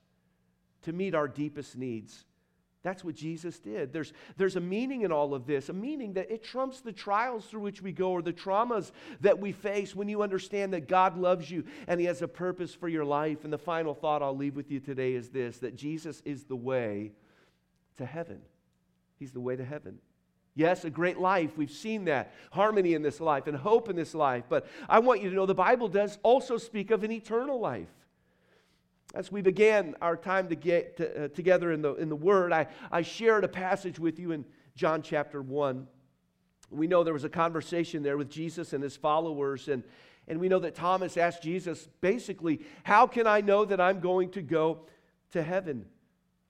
to 0.83 0.93
meet 0.93 1.13
our 1.13 1.27
deepest 1.27 1.77
needs. 1.77 2.23
That's 2.85 3.03
what 3.03 3.15
Jesus 3.15 3.57
did. 3.57 3.91
There's, 3.91 4.13
there's 4.37 4.57
a 4.57 4.61
meaning 4.61 5.01
in 5.01 5.11
all 5.11 5.33
of 5.33 5.47
this, 5.47 5.69
a 5.69 5.73
meaning 5.73 6.13
that 6.13 6.29
it 6.29 6.43
trumps 6.43 6.81
the 6.81 6.91
trials 6.91 7.47
through 7.47 7.61
which 7.61 7.81
we 7.81 7.91
go 7.91 8.11
or 8.11 8.21
the 8.21 8.31
traumas 8.31 8.91
that 9.21 9.39
we 9.39 9.53
face 9.53 9.95
when 9.95 10.07
you 10.07 10.21
understand 10.21 10.71
that 10.73 10.87
God 10.87 11.17
loves 11.17 11.49
you 11.49 11.63
and 11.87 11.99
He 11.99 12.05
has 12.05 12.21
a 12.21 12.27
purpose 12.27 12.75
for 12.75 12.87
your 12.87 13.03
life. 13.03 13.43
And 13.43 13.51
the 13.51 13.57
final 13.57 13.95
thought 13.95 14.21
I'll 14.21 14.37
leave 14.37 14.55
with 14.55 14.69
you 14.69 14.79
today 14.79 15.15
is 15.15 15.29
this 15.29 15.57
that 15.57 15.75
Jesus 15.75 16.21
is 16.25 16.43
the 16.43 16.55
way 16.55 17.13
to 17.97 18.05
heaven. 18.05 18.39
He's 19.17 19.31
the 19.31 19.41
way 19.41 19.55
to 19.55 19.65
heaven. 19.65 19.97
Yes, 20.53 20.85
a 20.85 20.91
great 20.91 21.17
life. 21.17 21.57
We've 21.57 21.71
seen 21.71 22.05
that. 22.05 22.35
Harmony 22.51 22.93
in 22.93 23.01
this 23.01 23.19
life 23.19 23.47
and 23.47 23.57
hope 23.57 23.89
in 23.89 23.95
this 23.95 24.13
life. 24.13 24.43
But 24.47 24.67
I 24.87 24.99
want 24.99 25.23
you 25.23 25.31
to 25.31 25.35
know 25.35 25.47
the 25.47 25.55
Bible 25.55 25.87
does 25.87 26.19
also 26.21 26.59
speak 26.59 26.91
of 26.91 27.03
an 27.03 27.11
eternal 27.11 27.59
life. 27.59 27.89
As 29.15 29.31
we 29.31 29.41
began 29.41 29.95
our 30.01 30.17
time 30.17 30.49
to 30.49 30.55
get 30.55 30.97
to, 30.97 31.23
uh, 31.23 31.27
together 31.29 31.71
in 31.71 31.81
the, 31.81 31.95
in 31.95 32.09
the 32.09 32.15
Word, 32.17 32.51
I, 32.51 32.67
I 32.91 33.01
shared 33.01 33.45
a 33.45 33.47
passage 33.47 33.97
with 33.97 34.19
you 34.19 34.33
in 34.33 34.43
John 34.75 35.01
chapter 35.01 35.41
1. 35.41 35.87
We 36.69 36.87
know 36.87 37.05
there 37.05 37.13
was 37.13 37.23
a 37.23 37.29
conversation 37.29 38.03
there 38.03 38.17
with 38.17 38.29
Jesus 38.29 38.73
and 38.73 38.83
his 38.83 38.97
followers, 38.97 39.69
and, 39.69 39.83
and 40.27 40.37
we 40.37 40.49
know 40.49 40.59
that 40.59 40.75
Thomas 40.75 41.15
asked 41.15 41.41
Jesus 41.41 41.87
basically, 42.01 42.59
How 42.83 43.07
can 43.07 43.25
I 43.25 43.39
know 43.39 43.63
that 43.63 43.79
I'm 43.79 44.01
going 44.01 44.31
to 44.31 44.41
go 44.41 44.81
to 45.31 45.41
heaven? 45.41 45.85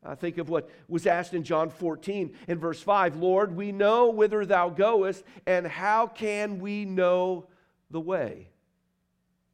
I 0.03 0.15
think 0.15 0.39
of 0.39 0.49
what 0.49 0.67
was 0.87 1.05
asked 1.05 1.35
in 1.35 1.43
John 1.43 1.69
14 1.69 2.33
in 2.47 2.57
verse 2.57 2.81
5 2.81 3.17
Lord, 3.17 3.55
we 3.55 3.71
know 3.73 4.09
whither 4.09 4.43
thou 4.43 4.69
goest, 4.69 5.23
and 5.45 5.67
how 5.67 6.07
can 6.07 6.57
we 6.57 6.83
know 6.83 7.45
the 7.91 8.01
way? 8.01 8.49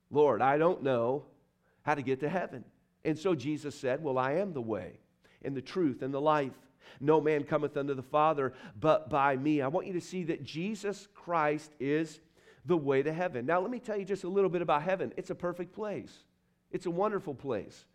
Lord, 0.09 0.41
I 0.41 0.57
don't 0.57 0.81
know 0.81 1.25
how 1.81 1.95
to 1.95 2.01
get 2.01 2.21
to 2.21 2.29
heaven. 2.29 2.63
And 3.03 3.17
so 3.17 3.35
Jesus 3.35 3.75
said, 3.75 4.03
Well, 4.03 4.17
I 4.17 4.33
am 4.33 4.53
the 4.53 4.61
way 4.61 4.99
and 5.43 5.55
the 5.55 5.61
truth 5.61 6.01
and 6.01 6.13
the 6.13 6.21
life. 6.21 6.53
No 6.99 7.21
man 7.21 7.43
cometh 7.43 7.77
unto 7.77 7.93
the 7.93 8.03
Father 8.03 8.53
but 8.79 9.09
by 9.09 9.35
me. 9.35 9.61
I 9.61 9.67
want 9.67 9.87
you 9.87 9.93
to 9.93 10.01
see 10.01 10.23
that 10.25 10.43
Jesus 10.43 11.07
Christ 11.13 11.71
is 11.79 12.19
the 12.65 12.77
way 12.77 13.01
to 13.01 13.11
heaven. 13.11 13.45
Now, 13.45 13.59
let 13.59 13.71
me 13.71 13.79
tell 13.79 13.97
you 13.97 14.05
just 14.05 14.23
a 14.23 14.29
little 14.29 14.49
bit 14.49 14.61
about 14.61 14.83
heaven. 14.83 15.13
It's 15.17 15.29
a 15.29 15.35
perfect 15.35 15.73
place. 15.73 16.11
It's 16.71 16.85
a 16.85 16.91
wonderful 16.91 17.33
place. 17.33 17.85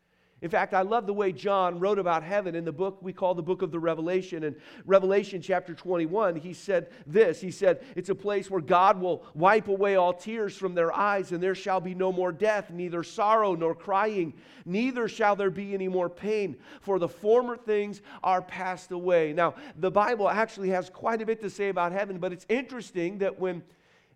In 0.43 0.51
fact, 0.51 0.75
I 0.75 0.83
love 0.83 1.07
the 1.07 1.15
way 1.15 1.33
John 1.33 1.81
wrote 1.81 1.99
about 1.99 2.23
heaven 2.23 2.55
in 2.55 2.67
the 2.67 2.73
book 2.73 2.99
we 3.01 3.15
call 3.15 3.35
the 3.35 3.43
book 3.43 3.63
of 3.63 3.71
the 3.71 3.79
Revelation. 3.79 4.45
In 4.45 4.55
Revelation 4.85 5.41
chapter 5.41 5.73
21, 5.73 6.37
he 6.37 6.53
said 6.53 6.91
this 7.07 7.41
He 7.41 7.51
said, 7.51 7.83
It's 7.97 8.11
a 8.11 8.15
place 8.15 8.51
where 8.51 8.61
God 8.61 9.01
will 9.01 9.25
wipe 9.35 9.69
away 9.69 9.97
all 9.97 10.13
tears 10.13 10.55
from 10.55 10.75
their 10.75 10.95
eyes, 10.95 11.33
and 11.33 11.43
there 11.43 11.55
shall 11.55 11.81
be 11.81 11.95
no 11.95 12.13
more 12.13 12.33
death, 12.33 12.71
neither 12.71 13.03
sorrow 13.03 13.55
nor 13.55 13.75
crying, 13.75 14.35
neither 14.67 15.09
shall 15.09 15.37
there 15.37 15.51
be 15.51 15.73
any 15.73 15.89
more 15.89 16.11
pain, 16.11 16.59
for 16.83 16.99
the 16.99 17.09
former 17.09 17.57
things 17.57 18.03
are 18.23 18.43
passed 18.43 18.91
away. 18.91 19.33
Now, 19.33 19.55
the 19.77 19.91
Bible 19.91 20.29
actually 20.29 20.69
has 20.69 20.91
quite 20.91 21.23
a 21.23 21.27
bit 21.27 21.41
to 21.41 21.51
say 21.51 21.71
about 21.71 21.93
heaven, 21.93 22.19
but 22.19 22.35
it's 22.35 22.47
interesting 22.51 23.19
that 23.19 23.39
when 23.39 23.63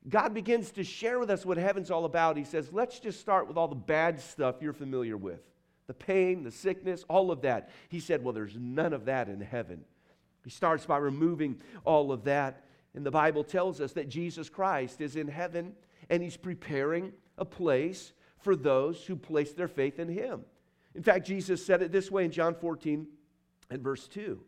God 0.07 0.35
begins 0.35 0.71
to 0.73 0.85
share 0.85 1.19
with 1.19 1.31
us 1.31 1.47
what 1.47 1.57
heaven's 1.57 1.91
all 1.91 2.05
about, 2.05 2.37
He 2.37 2.45
says, 2.45 2.69
Let's 2.75 3.00
just 3.00 3.21
start 3.21 3.49
with 3.49 3.57
all 3.57 3.69
the 3.69 3.75
bad 3.75 4.21
stuff 4.21 4.57
you're 4.61 4.75
familiar 4.75 5.17
with 5.17 5.41
the 5.90 5.94
pain, 5.94 6.44
the 6.44 6.52
sickness, 6.52 7.04
all 7.09 7.32
of 7.32 7.40
that. 7.40 7.68
He 7.88 7.99
said, 7.99 8.23
Well, 8.23 8.32
there's 8.32 8.54
none 8.56 8.92
of 8.92 9.06
that 9.06 9.28
in 9.28 9.40
heaven. 9.40 9.80
He 10.44 10.50
starts 10.50 10.87
by 10.87 10.99
removing 10.99 11.61
all 11.85 12.12
of 12.12 12.23
that. 12.25 12.64
And 12.94 13.04
the 13.04 13.11
Bible 13.11 13.42
tells 13.42 13.80
us 13.80 13.94
that 13.94 14.09
Jesus 14.09 14.49
Christ 14.49 15.00
is 15.00 15.16
in 15.16 15.26
heaven 15.26 15.73
and 16.09 16.23
he's 16.23 16.37
preparing 16.37 17.12
a 17.38 17.44
place 17.44 18.12
for 18.38 18.54
those 18.54 19.04
who 19.04 19.16
place 19.16 19.52
their 19.52 19.66
faith 19.66 19.99
in 19.99 20.09
him. 20.09 20.44
In 20.94 21.02
fact, 21.02 21.26
Jesus 21.26 21.66
said 21.66 21.82
it 21.82 21.90
this 21.90 22.09
way 22.09 22.25
in 22.25 22.30
John 22.30 22.54
14 22.54 23.09
and 23.68 23.82
verse 23.82 24.06
2. 24.06 24.40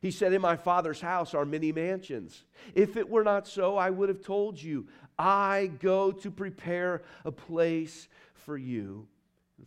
He 0.00 0.10
said, 0.10 0.32
In 0.32 0.40
my 0.40 0.56
Father's 0.56 1.02
house 1.02 1.34
are 1.34 1.44
many 1.44 1.72
mansions. 1.72 2.44
If 2.74 2.96
it 2.96 3.10
were 3.10 3.22
not 3.22 3.46
so, 3.46 3.76
I 3.76 3.90
would 3.90 4.08
have 4.08 4.22
told 4.22 4.62
you, 4.62 4.86
I 5.18 5.72
go 5.78 6.10
to 6.10 6.30
prepare 6.30 7.02
a 7.26 7.32
place 7.32 8.08
for 8.32 8.56
you. 8.56 9.08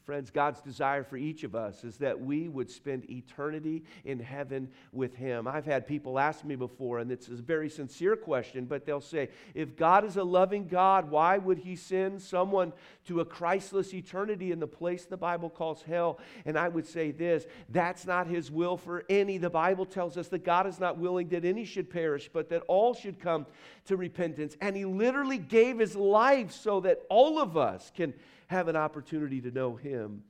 Friends, 0.06 0.32
God's 0.32 0.62
desire 0.62 1.04
for 1.04 1.18
each 1.18 1.44
of 1.44 1.56
us 1.56 1.84
is 1.84 1.98
that 1.98 2.20
we 2.20 2.50
would 2.50 2.70
spend 2.70 3.10
eternity 3.10 3.84
in 4.06 4.20
heaven 4.20 4.70
with 4.92 5.16
Him. 5.16 5.48
I've 5.48 5.66
had 5.66 5.88
people 5.88 6.20
ask 6.20 6.44
me 6.44 6.56
before, 6.56 7.00
and 7.00 7.12
it's 7.12 7.28
a 7.28 7.36
very 7.36 7.70
sincere 7.70 8.16
question, 8.16 8.66
but 8.66 8.86
they'll 8.86 9.02
say, 9.02 9.30
if 9.54 9.76
God 9.76 10.04
is 10.04 10.18
a 10.18 10.24
loving 10.24 10.68
God, 10.68 11.10
why 11.10 11.38
would 11.38 11.60
He 11.60 11.76
send 11.76 12.22
someone 12.22 12.74
to 13.06 13.20
a 13.20 13.26
Christless 13.26 13.94
eternity 13.94 14.52
in 14.52 14.60
the 14.60 14.68
place 14.68 15.06
the 15.06 15.16
Bible 15.16 15.50
calls 15.50 15.84
hell? 15.84 16.20
And 16.46 16.58
I 16.58 16.68
would 16.68 16.88
say 16.88 17.12
this 17.12 17.46
that's 17.70 18.06
not 18.06 18.28
His 18.28 18.50
will 18.52 18.78
for 18.78 19.06
any. 19.10 19.38
The 19.38 19.50
Bible 19.50 19.86
tells 19.86 20.18
us 20.18 20.28
that 20.30 20.44
God 20.44 20.68
is 20.68 20.80
not 20.80 20.98
willing 20.98 21.30
that 21.30 21.46
any 21.46 21.66
should 21.66 21.90
perish, 21.90 22.30
but 22.34 22.50
that 22.50 22.64
all 22.68 22.94
should 22.94 23.20
come 23.20 23.46
to 23.86 23.96
repentance. 23.96 24.58
And 24.60 24.76
He 24.76 24.86
literally 24.86 25.38
gave 25.38 25.80
His 25.80 25.96
life 25.96 26.52
so 26.52 26.80
that 26.82 27.04
all 27.10 27.40
of 27.40 27.58
us 27.58 27.92
can 27.96 28.14
have 28.54 28.68
an 28.68 28.76
opportunity 28.76 29.42
to 29.42 29.52
know 29.52 29.76
Him 29.76 30.24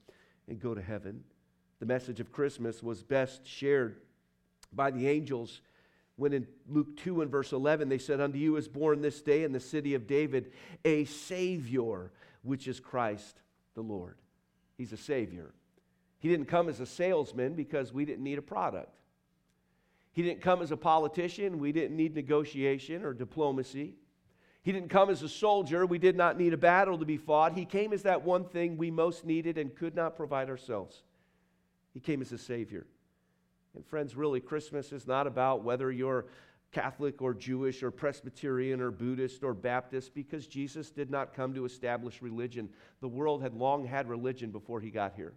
and 0.47 0.59
go 0.59 0.73
to 0.73 0.81
heaven. 0.81 1.23
The 1.79 1.85
message 1.85 2.19
of 2.19 2.31
Christmas 2.31 2.81
was 2.81 3.03
best 3.03 3.45
shared 3.45 3.97
by 4.71 4.91
the 4.91 5.07
angels 5.07 5.61
when 6.15 6.33
in 6.33 6.47
Luke 6.67 6.95
2 6.97 7.21
and 7.21 7.31
verse 7.31 7.51
11 7.51 7.89
they 7.89 7.97
said, 7.97 8.21
Unto 8.21 8.37
you 8.37 8.55
is 8.55 8.67
born 8.67 9.01
this 9.01 9.21
day 9.21 9.43
in 9.43 9.51
the 9.51 9.59
city 9.59 9.93
of 9.95 10.07
David 10.07 10.51
a 10.85 11.05
Savior, 11.05 12.11
which 12.43 12.67
is 12.67 12.79
Christ 12.79 13.41
the 13.73 13.81
Lord. 13.81 14.15
He's 14.77 14.93
a 14.93 14.97
Savior. 14.97 15.53
He 16.19 16.29
didn't 16.29 16.47
come 16.47 16.69
as 16.69 16.79
a 16.79 16.85
salesman 16.85 17.53
because 17.55 17.91
we 17.91 18.05
didn't 18.05 18.23
need 18.23 18.37
a 18.37 18.43
product. 18.43 18.95
He 20.13 20.21
didn't 20.21 20.41
come 20.41 20.61
as 20.61 20.71
a 20.71 20.77
politician. 20.77 21.59
We 21.59 21.71
didn't 21.71 21.97
need 21.97 22.15
negotiation 22.15 23.03
or 23.03 23.13
diplomacy. 23.13 23.95
He 24.63 24.71
didn't 24.71 24.89
come 24.89 25.09
as 25.09 25.21
a 25.21 25.29
soldier. 25.29 25.85
We 25.85 25.97
did 25.97 26.15
not 26.15 26.37
need 26.37 26.53
a 26.53 26.57
battle 26.57 26.97
to 26.97 27.05
be 27.05 27.17
fought. 27.17 27.53
He 27.53 27.65
came 27.65 27.91
as 27.91 28.03
that 28.03 28.23
one 28.23 28.45
thing 28.45 28.77
we 28.77 28.89
most 28.89 29.25
needed 29.25 29.57
and 29.57 29.75
could 29.75 29.93
not 29.93 30.15
provide 30.15 30.49
ourselves. 30.49 31.03
He 31.93 31.99
came 31.99 32.21
as 32.21 32.31
a 32.31 32.37
Savior. 32.37 32.87
And, 33.75 33.85
friends, 33.85 34.15
really, 34.15 34.39
Christmas 34.39 34.93
is 34.93 35.05
not 35.05 35.27
about 35.27 35.63
whether 35.63 35.91
you're 35.91 36.25
Catholic 36.71 37.21
or 37.21 37.33
Jewish 37.33 37.83
or 37.83 37.91
Presbyterian 37.91 38.81
or 38.81 38.89
Buddhist 38.89 39.43
or 39.43 39.53
Baptist 39.53 40.15
because 40.15 40.47
Jesus 40.47 40.89
did 40.89 41.11
not 41.11 41.33
come 41.33 41.53
to 41.53 41.65
establish 41.65 42.21
religion. 42.21 42.69
The 43.01 43.07
world 43.07 43.43
had 43.43 43.53
long 43.53 43.85
had 43.85 44.07
religion 44.07 44.49
before 44.49 44.79
he 44.79 44.89
got 44.89 45.13
here. 45.13 45.33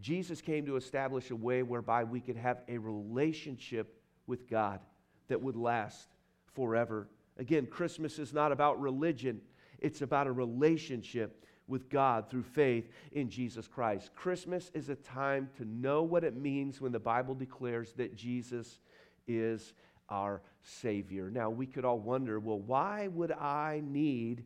Jesus 0.00 0.40
came 0.40 0.64
to 0.66 0.76
establish 0.76 1.30
a 1.30 1.36
way 1.36 1.62
whereby 1.62 2.04
we 2.04 2.20
could 2.20 2.36
have 2.36 2.62
a 2.68 2.78
relationship 2.78 4.00
with 4.26 4.48
God 4.48 4.80
that 5.28 5.42
would 5.42 5.56
last 5.56 6.08
forever 6.54 7.08
Again, 7.38 7.66
Christmas 7.66 8.18
is 8.18 8.32
not 8.32 8.52
about 8.52 8.80
religion, 8.80 9.40
it's 9.78 10.02
about 10.02 10.26
a 10.26 10.32
relationship 10.32 11.44
with 11.66 11.88
God 11.88 12.28
through 12.28 12.42
faith 12.42 12.88
in 13.12 13.30
Jesus 13.30 13.66
Christ. 13.66 14.14
Christmas 14.14 14.70
is 14.74 14.88
a 14.88 14.96
time 14.96 15.48
to 15.56 15.64
know 15.64 16.02
what 16.02 16.24
it 16.24 16.36
means 16.36 16.80
when 16.80 16.92
the 16.92 16.98
Bible 16.98 17.34
declares 17.34 17.92
that 17.94 18.14
Jesus 18.14 18.78
is 19.26 19.72
our 20.08 20.42
Savior. 20.62 21.30
Now, 21.30 21.50
we 21.50 21.66
could 21.66 21.84
all 21.84 21.98
wonder 21.98 22.38
well, 22.38 22.60
why 22.60 23.08
would 23.08 23.32
I 23.32 23.82
need 23.84 24.44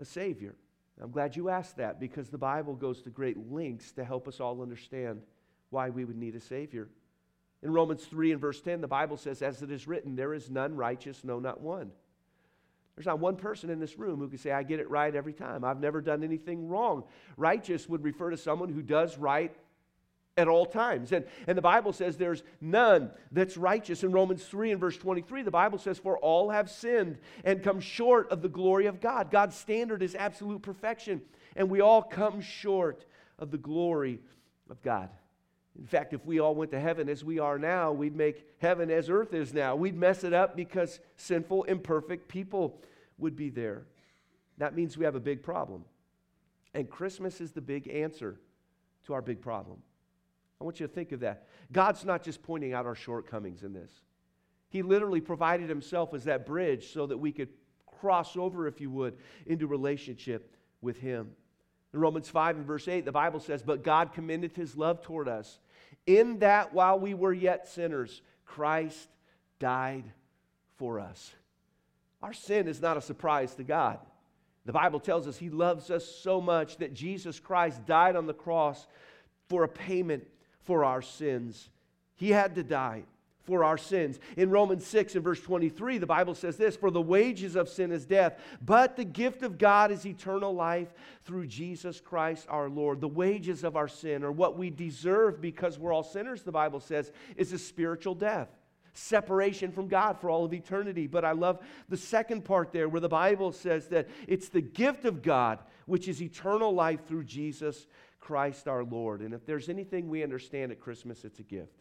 a 0.00 0.04
Savior? 0.04 0.54
I'm 1.00 1.10
glad 1.10 1.36
you 1.36 1.48
asked 1.48 1.76
that 1.76 2.00
because 2.00 2.28
the 2.28 2.38
Bible 2.38 2.74
goes 2.74 3.02
to 3.02 3.10
great 3.10 3.50
lengths 3.50 3.92
to 3.92 4.04
help 4.04 4.26
us 4.26 4.40
all 4.40 4.62
understand 4.62 5.22
why 5.70 5.90
we 5.90 6.04
would 6.04 6.16
need 6.16 6.34
a 6.34 6.40
Savior. 6.40 6.88
In 7.62 7.72
Romans 7.72 8.04
3 8.04 8.32
and 8.32 8.40
verse 8.40 8.60
10, 8.60 8.80
the 8.80 8.88
Bible 8.88 9.16
says, 9.16 9.42
As 9.42 9.62
it 9.62 9.70
is 9.70 9.88
written, 9.88 10.14
there 10.14 10.34
is 10.34 10.50
none 10.50 10.76
righteous, 10.76 11.24
no, 11.24 11.38
not 11.38 11.60
one. 11.60 11.90
There's 12.94 13.06
not 13.06 13.20
one 13.20 13.36
person 13.36 13.70
in 13.70 13.78
this 13.78 13.98
room 13.98 14.18
who 14.18 14.28
can 14.28 14.38
say, 14.38 14.50
I 14.50 14.64
get 14.64 14.80
it 14.80 14.90
right 14.90 15.14
every 15.14 15.32
time. 15.32 15.64
I've 15.64 15.80
never 15.80 16.00
done 16.00 16.24
anything 16.24 16.68
wrong. 16.68 17.04
Righteous 17.36 17.88
would 17.88 18.02
refer 18.02 18.30
to 18.30 18.36
someone 18.36 18.70
who 18.70 18.82
does 18.82 19.16
right 19.18 19.54
at 20.36 20.48
all 20.48 20.66
times. 20.66 21.12
And, 21.12 21.24
and 21.46 21.58
the 21.58 21.62
Bible 21.62 21.92
says 21.92 22.16
there's 22.16 22.42
none 22.60 23.10
that's 23.32 23.56
righteous. 23.56 24.04
In 24.04 24.12
Romans 24.12 24.44
3 24.44 24.72
and 24.72 24.80
verse 24.80 24.96
23, 24.96 25.42
the 25.42 25.50
Bible 25.50 25.78
says, 25.78 25.98
For 25.98 26.16
all 26.18 26.50
have 26.50 26.70
sinned 26.70 27.18
and 27.44 27.62
come 27.62 27.80
short 27.80 28.30
of 28.30 28.40
the 28.40 28.48
glory 28.48 28.86
of 28.86 29.00
God. 29.00 29.30
God's 29.30 29.56
standard 29.56 30.02
is 30.02 30.14
absolute 30.14 30.62
perfection, 30.62 31.22
and 31.56 31.68
we 31.68 31.80
all 31.80 32.02
come 32.02 32.40
short 32.40 33.04
of 33.38 33.50
the 33.50 33.58
glory 33.58 34.20
of 34.70 34.80
God. 34.82 35.10
In 35.78 35.86
fact, 35.86 36.12
if 36.12 36.26
we 36.26 36.40
all 36.40 36.56
went 36.56 36.72
to 36.72 36.80
heaven 36.80 37.08
as 37.08 37.22
we 37.22 37.38
are 37.38 37.58
now, 37.58 37.92
we'd 37.92 38.16
make 38.16 38.46
heaven 38.58 38.90
as 38.90 39.08
earth 39.08 39.32
is 39.32 39.54
now. 39.54 39.76
We'd 39.76 39.96
mess 39.96 40.24
it 40.24 40.32
up 40.32 40.56
because 40.56 40.98
sinful, 41.16 41.64
imperfect 41.64 42.28
people 42.28 42.80
would 43.16 43.36
be 43.36 43.48
there. 43.48 43.86
That 44.58 44.74
means 44.74 44.98
we 44.98 45.04
have 45.04 45.14
a 45.14 45.20
big 45.20 45.42
problem. 45.42 45.84
And 46.74 46.90
Christmas 46.90 47.40
is 47.40 47.52
the 47.52 47.60
big 47.60 47.88
answer 47.88 48.40
to 49.06 49.14
our 49.14 49.22
big 49.22 49.40
problem. 49.40 49.78
I 50.60 50.64
want 50.64 50.80
you 50.80 50.86
to 50.88 50.92
think 50.92 51.12
of 51.12 51.20
that. 51.20 51.46
God's 51.70 52.04
not 52.04 52.24
just 52.24 52.42
pointing 52.42 52.72
out 52.72 52.84
our 52.84 52.96
shortcomings 52.96 53.62
in 53.62 53.72
this, 53.72 53.92
He 54.68 54.82
literally 54.82 55.20
provided 55.20 55.68
Himself 55.68 56.12
as 56.12 56.24
that 56.24 56.44
bridge 56.44 56.92
so 56.92 57.06
that 57.06 57.18
we 57.18 57.30
could 57.30 57.50
cross 58.00 58.36
over, 58.36 58.66
if 58.66 58.80
you 58.80 58.90
would, 58.90 59.16
into 59.46 59.68
relationship 59.68 60.56
with 60.80 60.98
Him. 60.98 61.30
In 61.94 62.00
Romans 62.00 62.28
5 62.28 62.56
and 62.56 62.66
verse 62.66 62.88
8, 62.88 63.04
the 63.04 63.12
Bible 63.12 63.40
says, 63.40 63.62
But 63.62 63.84
God 63.84 64.12
commended 64.12 64.52
His 64.52 64.76
love 64.76 65.00
toward 65.02 65.28
us 65.28 65.60
in 66.06 66.38
that 66.38 66.72
while 66.72 66.98
we 66.98 67.14
were 67.14 67.32
yet 67.32 67.68
sinners, 67.68 68.22
Christ 68.44 69.08
died 69.58 70.04
for 70.76 71.00
us. 71.00 71.32
Our 72.22 72.32
sin 72.32 72.68
is 72.68 72.80
not 72.80 72.96
a 72.96 73.02
surprise 73.02 73.54
to 73.56 73.64
God. 73.64 73.98
The 74.64 74.72
Bible 74.72 75.00
tells 75.00 75.26
us 75.26 75.36
He 75.36 75.50
loves 75.50 75.90
us 75.90 76.04
so 76.04 76.40
much 76.40 76.76
that 76.78 76.94
Jesus 76.94 77.40
Christ 77.40 77.86
died 77.86 78.16
on 78.16 78.26
the 78.26 78.34
cross 78.34 78.86
for 79.48 79.64
a 79.64 79.68
payment 79.68 80.26
for 80.60 80.84
our 80.84 81.00
sins. 81.02 81.70
He 82.16 82.30
had 82.30 82.54
to 82.56 82.62
die 82.62 83.04
for 83.48 83.64
our 83.64 83.78
sins. 83.78 84.20
In 84.36 84.50
Romans 84.50 84.86
6 84.86 85.14
and 85.14 85.24
verse 85.24 85.40
23, 85.40 85.96
the 85.96 86.06
Bible 86.06 86.34
says 86.34 86.58
this 86.58 86.76
For 86.76 86.90
the 86.90 87.00
wages 87.00 87.56
of 87.56 87.70
sin 87.70 87.90
is 87.90 88.04
death, 88.04 88.38
but 88.60 88.94
the 88.94 89.06
gift 89.06 89.42
of 89.42 89.56
God 89.56 89.90
is 89.90 90.04
eternal 90.04 90.54
life 90.54 90.92
through 91.24 91.46
Jesus 91.46 91.98
Christ 91.98 92.46
our 92.50 92.68
Lord. 92.68 93.00
The 93.00 93.08
wages 93.08 93.64
of 93.64 93.74
our 93.74 93.88
sin, 93.88 94.22
or 94.22 94.30
what 94.30 94.58
we 94.58 94.68
deserve 94.68 95.40
because 95.40 95.78
we're 95.78 95.94
all 95.94 96.02
sinners, 96.02 96.42
the 96.42 96.52
Bible 96.52 96.78
says, 96.78 97.10
is 97.36 97.54
a 97.54 97.58
spiritual 97.58 98.14
death. 98.14 98.50
Separation 98.92 99.72
from 99.72 99.88
God 99.88 100.20
for 100.20 100.28
all 100.28 100.44
of 100.44 100.52
eternity. 100.52 101.06
But 101.06 101.24
I 101.24 101.32
love 101.32 101.60
the 101.88 101.96
second 101.96 102.44
part 102.44 102.70
there 102.70 102.90
where 102.90 103.00
the 103.00 103.08
Bible 103.08 103.52
says 103.52 103.88
that 103.88 104.08
it's 104.26 104.50
the 104.50 104.60
gift 104.60 105.06
of 105.06 105.22
God, 105.22 105.60
which 105.86 106.06
is 106.06 106.20
eternal 106.20 106.74
life 106.74 107.06
through 107.06 107.24
Jesus 107.24 107.86
Christ 108.20 108.68
our 108.68 108.84
Lord. 108.84 109.22
And 109.22 109.32
if 109.32 109.46
there's 109.46 109.70
anything 109.70 110.10
we 110.10 110.22
understand 110.22 110.70
at 110.70 110.80
Christmas, 110.80 111.24
it's 111.24 111.38
a 111.38 111.44
gift. 111.44 111.80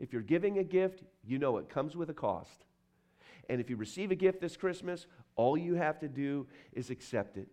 If 0.00 0.12
you're 0.12 0.22
giving 0.22 0.58
a 0.58 0.64
gift, 0.64 1.04
you 1.22 1.38
know 1.38 1.58
it 1.58 1.68
comes 1.68 1.94
with 1.94 2.10
a 2.10 2.14
cost. 2.14 2.64
And 3.48 3.60
if 3.60 3.68
you 3.68 3.76
receive 3.76 4.10
a 4.10 4.16
gift 4.16 4.40
this 4.40 4.56
Christmas, 4.56 5.06
all 5.36 5.56
you 5.56 5.74
have 5.74 6.00
to 6.00 6.08
do 6.08 6.46
is 6.72 6.90
accept 6.90 7.36
it. 7.36 7.48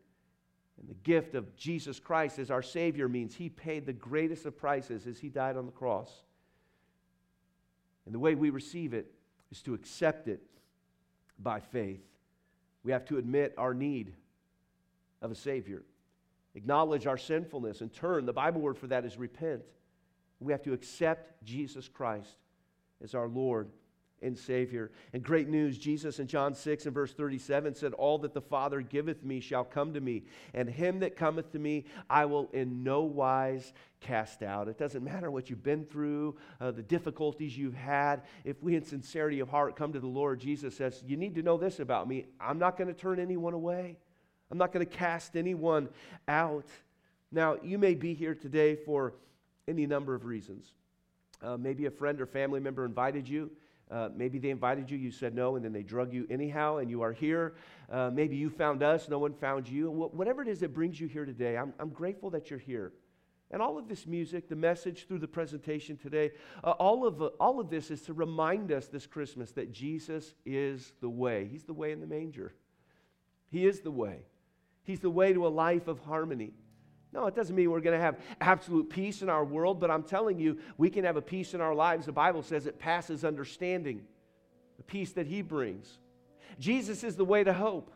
And 0.79 0.87
the 0.87 0.95
gift 0.95 1.35
of 1.35 1.55
Jesus 1.55 1.99
Christ 1.99 2.39
as 2.39 2.49
our 2.49 2.61
Savior 2.61 3.09
means 3.09 3.35
He 3.35 3.49
paid 3.49 3.85
the 3.85 3.93
greatest 3.93 4.45
of 4.45 4.57
prices 4.57 5.07
as 5.07 5.19
He 5.19 5.27
died 5.27 5.57
on 5.57 5.65
the 5.65 5.71
cross. 5.71 6.11
And 8.05 8.15
the 8.15 8.19
way 8.19 8.35
we 8.35 8.49
receive 8.49 8.93
it 8.93 9.11
is 9.51 9.61
to 9.63 9.73
accept 9.73 10.27
it 10.27 10.41
by 11.39 11.59
faith. 11.59 12.05
We 12.83 12.91
have 12.93 13.05
to 13.05 13.17
admit 13.17 13.53
our 13.57 13.73
need 13.73 14.13
of 15.21 15.31
a 15.31 15.35
Savior. 15.35 15.83
acknowledge 16.55 17.05
our 17.05 17.17
sinfulness, 17.17 17.81
and 17.81 17.93
turn. 17.93 18.25
The 18.25 18.33
Bible 18.33 18.61
word 18.61 18.77
for 18.77 18.87
that 18.87 19.05
is 19.05 19.17
repent. 19.17 19.61
We 20.39 20.51
have 20.53 20.63
to 20.63 20.73
accept 20.73 21.43
Jesus 21.43 21.87
Christ 21.87 22.37
as 23.03 23.15
our 23.15 23.27
Lord 23.27 23.69
and 24.21 24.37
Savior. 24.37 24.91
And 25.13 25.23
great 25.23 25.47
news, 25.47 25.77
Jesus 25.77 26.19
in 26.19 26.27
John 26.27 26.55
6 26.55 26.85
and 26.85 26.93
verse 26.93 27.13
37 27.13 27.75
said, 27.75 27.93
All 27.93 28.17
that 28.19 28.33
the 28.33 28.41
Father 28.41 28.81
giveth 28.81 29.23
me 29.23 29.39
shall 29.39 29.63
come 29.63 29.93
to 29.93 30.01
me, 30.01 30.23
and 30.53 30.69
him 30.69 30.99
that 30.99 31.15
cometh 31.15 31.51
to 31.51 31.59
me 31.59 31.85
I 32.09 32.25
will 32.25 32.49
in 32.53 32.83
no 32.83 33.01
wise 33.01 33.73
cast 33.99 34.43
out. 34.43 34.67
It 34.67 34.77
doesn't 34.77 35.03
matter 35.03 35.29
what 35.29 35.49
you've 35.49 35.63
been 35.63 35.85
through, 35.85 36.35
uh, 36.59 36.71
the 36.71 36.83
difficulties 36.83 37.57
you've 37.57 37.75
had. 37.75 38.23
If 38.43 38.61
we 38.63 38.75
in 38.75 38.83
sincerity 38.83 39.39
of 39.39 39.49
heart 39.49 39.75
come 39.75 39.93
to 39.93 39.99
the 39.99 40.07
Lord, 40.07 40.39
Jesus 40.39 40.75
says, 40.75 41.03
You 41.05 41.17
need 41.17 41.35
to 41.35 41.43
know 41.43 41.57
this 41.57 41.79
about 41.79 42.07
me. 42.07 42.25
I'm 42.39 42.59
not 42.59 42.77
going 42.77 42.87
to 42.87 42.99
turn 42.99 43.19
anyone 43.19 43.53
away, 43.53 43.97
I'm 44.51 44.57
not 44.57 44.71
going 44.71 44.85
to 44.85 44.91
cast 44.91 45.35
anyone 45.35 45.89
out. 46.27 46.67
Now, 47.29 47.57
you 47.61 47.77
may 47.77 47.93
be 47.93 48.13
here 48.13 48.33
today 48.33 48.75
for 48.75 49.13
any 49.67 49.85
number 49.85 50.15
of 50.15 50.25
reasons. 50.25 50.73
Uh, 51.41 51.57
maybe 51.57 51.85
a 51.85 51.91
friend 51.91 52.19
or 52.19 52.25
family 52.25 52.59
member 52.59 52.85
invited 52.85 53.27
you. 53.27 53.51
Uh, 53.89 54.09
maybe 54.15 54.37
they 54.37 54.49
invited 54.49 54.91
you, 54.91 54.97
you 54.97 55.11
said 55.11 55.33
no, 55.33 55.55
and 55.55 55.63
then 55.63 55.71
they 55.71 55.83
drug 55.83 56.11
you 56.13 56.27
anyhow, 56.29 56.77
and 56.77 56.89
you 56.89 57.01
are 57.01 57.13
here. 57.13 57.55
Uh, 57.89 58.09
maybe 58.11 58.35
you 58.35 58.49
found 58.49 58.83
us, 58.83 59.07
no 59.07 59.17
one 59.17 59.33
found 59.33 59.67
you. 59.67 59.89
Whatever 59.89 60.41
it 60.41 60.49
is 60.49 60.59
that 60.59 60.73
brings 60.73 60.99
you 60.99 61.07
here 61.07 61.25
today, 61.25 61.57
I'm, 61.57 61.73
I'm 61.79 61.89
grateful 61.89 62.29
that 62.31 62.49
you're 62.49 62.59
here. 62.59 62.91
And 63.49 63.61
all 63.61 63.77
of 63.77 63.87
this 63.87 64.05
music, 64.05 64.49
the 64.49 64.57
message 64.57 65.07
through 65.07 65.19
the 65.19 65.27
presentation 65.27 65.95
today, 65.95 66.31
uh, 66.65 66.71
all, 66.71 67.07
of, 67.07 67.21
uh, 67.21 67.29
all 67.39 67.61
of 67.61 67.69
this 67.69 67.89
is 67.89 68.01
to 68.03 68.13
remind 68.13 68.73
us 68.73 68.87
this 68.87 69.07
Christmas 69.07 69.51
that 69.53 69.71
Jesus 69.71 70.33
is 70.45 70.91
the 70.99 71.09
way. 71.09 71.47
He's 71.49 71.63
the 71.63 71.73
way 71.73 71.93
in 71.93 72.01
the 72.01 72.07
manger. 72.07 72.53
He 73.49 73.65
is 73.65 73.79
the 73.79 73.91
way. 73.91 74.25
He's 74.83 74.99
the 74.99 75.09
way 75.09 75.31
to 75.31 75.47
a 75.47 75.49
life 75.49 75.87
of 75.87 75.99
harmony. 75.99 76.51
No, 77.17 77.25
it 77.25 77.33
doesn't 77.33 77.55
mean 77.55 77.71
we're 77.71 77.81
going 77.81 77.97
to 77.97 78.05
have 78.05 78.19
absolute 78.41 78.91
peace 78.91 79.23
in 79.23 79.29
our 79.29 79.43
world, 79.43 79.79
but 79.79 79.89
I'm 79.89 80.03
telling 80.03 80.37
you, 80.37 80.59
we 80.77 80.91
can 80.91 81.03
have 81.03 81.17
a 81.17 81.21
peace 81.21 81.55
in 81.55 81.61
our 81.61 81.73
lives. 81.73 82.05
The 82.05 82.11
Bible 82.11 82.43
says 82.43 82.67
it 82.67 82.77
passes 82.77 83.25
understanding, 83.25 84.03
the 84.77 84.83
peace 84.83 85.13
that 85.13 85.25
He 85.25 85.41
brings. 85.41 85.97
Jesus 86.59 87.03
is 87.03 87.15
the 87.15 87.25
way 87.25 87.43
to 87.43 87.53
hope. 87.53 87.91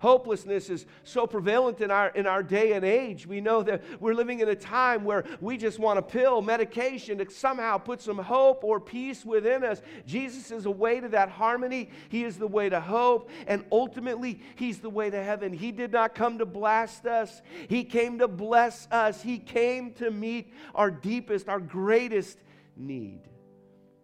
Hopelessness 0.00 0.70
is 0.70 0.86
so 1.04 1.26
prevalent 1.26 1.82
in 1.82 1.90
our, 1.90 2.08
in 2.08 2.26
our 2.26 2.42
day 2.42 2.72
and 2.72 2.86
age. 2.86 3.26
We 3.26 3.42
know 3.42 3.62
that 3.62 3.82
we're 4.00 4.14
living 4.14 4.40
in 4.40 4.48
a 4.48 4.54
time 4.54 5.04
where 5.04 5.24
we 5.42 5.58
just 5.58 5.78
want 5.78 5.98
a 5.98 6.02
pill, 6.02 6.40
medication 6.40 7.18
to 7.18 7.30
somehow 7.30 7.76
put 7.76 8.00
some 8.00 8.16
hope 8.16 8.64
or 8.64 8.80
peace 8.80 9.26
within 9.26 9.62
us. 9.62 9.82
Jesus 10.06 10.50
is 10.50 10.64
a 10.64 10.70
way 10.70 11.00
to 11.00 11.08
that 11.08 11.28
harmony. 11.28 11.90
He 12.08 12.24
is 12.24 12.38
the 12.38 12.46
way 12.46 12.70
to 12.70 12.80
hope. 12.80 13.28
And 13.46 13.62
ultimately, 13.70 14.40
He's 14.56 14.78
the 14.78 14.88
way 14.88 15.10
to 15.10 15.22
heaven. 15.22 15.52
He 15.52 15.70
did 15.70 15.92
not 15.92 16.14
come 16.14 16.38
to 16.38 16.46
blast 16.46 17.04
us, 17.04 17.42
He 17.68 17.84
came 17.84 18.18
to 18.20 18.28
bless 18.28 18.88
us. 18.90 19.20
He 19.20 19.38
came 19.38 19.92
to 19.94 20.10
meet 20.10 20.54
our 20.74 20.90
deepest, 20.90 21.46
our 21.48 21.60
greatest 21.60 22.38
need. 22.74 23.20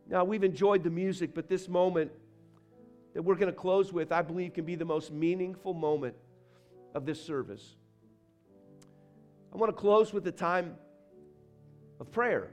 Now, 0.09 0.25
we've 0.25 0.45
enjoyed 0.45 0.85
the 0.85 0.91
music, 0.91 1.35
but 1.35 1.49
this 1.49 1.69
moment, 1.69 2.13
that 3.17 3.23
we're 3.23 3.35
going 3.35 3.51
to 3.51 3.59
close 3.59 3.95
with, 3.95 4.13
I 4.13 4.21
believe, 4.21 4.53
can 4.53 4.67
be 4.67 4.75
the 4.75 4.85
most 4.85 5.11
meaningful 5.11 5.73
moment 5.73 6.15
of 6.95 7.07
this 7.07 7.19
service. 7.19 7.77
I 9.55 9.57
want 9.57 9.75
to 9.75 9.81
close 9.81 10.13
with 10.13 10.27
a 10.27 10.33
time 10.33 10.77
of 11.99 12.13
prayer. 12.13 12.51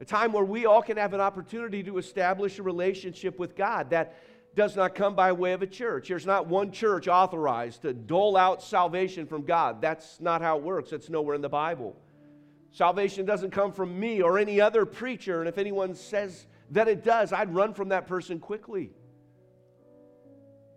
A 0.00 0.06
time 0.06 0.32
where 0.32 0.46
we 0.46 0.64
all 0.64 0.80
can 0.80 0.96
have 0.96 1.12
an 1.12 1.20
opportunity 1.20 1.82
to 1.82 1.98
establish 1.98 2.58
a 2.58 2.62
relationship 2.62 3.38
with 3.38 3.54
God 3.54 3.90
that 3.90 4.16
does 4.54 4.74
not 4.74 4.94
come 4.94 5.14
by 5.14 5.32
way 5.32 5.52
of 5.52 5.60
a 5.60 5.66
church. 5.66 6.08
There's 6.08 6.24
not 6.24 6.46
one 6.46 6.72
church 6.72 7.06
authorized 7.06 7.82
to 7.82 7.92
dole 7.92 8.38
out 8.38 8.62
salvation 8.62 9.26
from 9.26 9.42
God. 9.42 9.82
That's 9.82 10.18
not 10.18 10.40
how 10.40 10.56
it 10.56 10.62
works, 10.62 10.92
it's 10.92 11.10
nowhere 11.10 11.34
in 11.34 11.42
the 11.42 11.50
Bible. 11.50 11.94
Salvation 12.72 13.26
doesn't 13.26 13.50
come 13.50 13.70
from 13.70 14.00
me 14.00 14.22
or 14.22 14.38
any 14.38 14.62
other 14.62 14.86
preacher, 14.86 15.40
and 15.40 15.48
if 15.48 15.58
anyone 15.58 15.94
says 15.94 16.46
that 16.70 16.88
it 16.88 17.04
does, 17.04 17.32
I'd 17.32 17.54
run 17.54 17.74
from 17.74 17.90
that 17.90 18.06
person 18.06 18.38
quickly. 18.38 18.90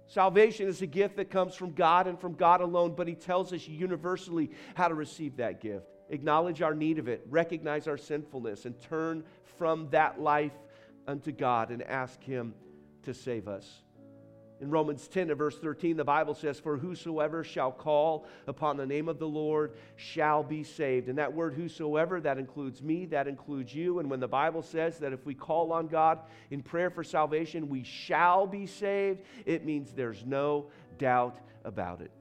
Salvation 0.08 0.68
is 0.68 0.82
a 0.82 0.88
gift 0.88 1.18
that 1.18 1.30
comes 1.30 1.54
from 1.54 1.74
God 1.74 2.08
and 2.08 2.20
from 2.20 2.34
God 2.34 2.62
alone, 2.62 2.94
but 2.96 3.08
He 3.08 3.16
tells 3.16 3.52
us 3.52 3.68
universally 3.68 4.52
how 4.76 4.88
to 4.88 4.96
receive 4.96 5.38
that 5.38 5.60
gift. 5.60 5.86
Acknowledge 6.10 6.62
our 6.62 6.74
need 6.74 7.00
of 7.00 7.10
it, 7.10 7.26
recognize 7.30 7.88
our 7.88 7.98
sinfulness, 7.98 8.66
and 8.66 8.80
turn 8.82 9.24
from 9.58 9.90
that 9.90 10.22
life 10.22 10.54
unto 11.08 11.32
God 11.32 11.72
and 11.72 11.84
ask 11.84 12.24
Him 12.24 12.54
to 13.04 13.14
save 13.14 13.48
us. 13.48 13.84
In 14.60 14.72
Romans 14.72 15.08
10 15.08 15.30
and 15.30 15.38
verse 15.38 15.58
13, 15.60 15.98
the 15.98 16.04
Bible 16.04 16.34
says, 16.34 16.60
For 16.60 16.78
whosoever 16.78 17.44
shall 17.44 17.72
call 17.72 18.26
upon 18.48 18.76
the 18.76 18.86
name 18.86 19.08
of 19.08 19.20
the 19.20 19.28
Lord 19.28 19.74
shall 19.96 20.42
be 20.42 20.64
saved. 20.64 21.10
And 21.10 21.18
that 21.20 21.32
word 21.32 21.54
whosoever, 21.54 22.20
that 22.22 22.40
includes 22.40 22.82
me, 22.82 23.06
that 23.08 23.28
includes 23.28 23.76
you. 23.76 24.00
And 24.00 24.10
when 24.10 24.20
the 24.20 24.28
Bible 24.28 24.64
says 24.64 24.98
that 25.00 25.14
if 25.14 25.26
we 25.26 25.36
call 25.36 25.72
on 25.72 25.88
God 25.88 26.20
in 26.50 26.64
prayer 26.64 26.90
for 26.90 27.04
salvation, 27.04 27.70
we 27.70 27.84
shall 27.84 28.48
be 28.48 28.66
saved, 28.66 29.22
it 29.46 29.64
means 29.64 29.94
there's 29.94 30.26
no 30.26 30.72
doubt 30.98 31.38
about 31.64 32.02
it. 32.02 32.12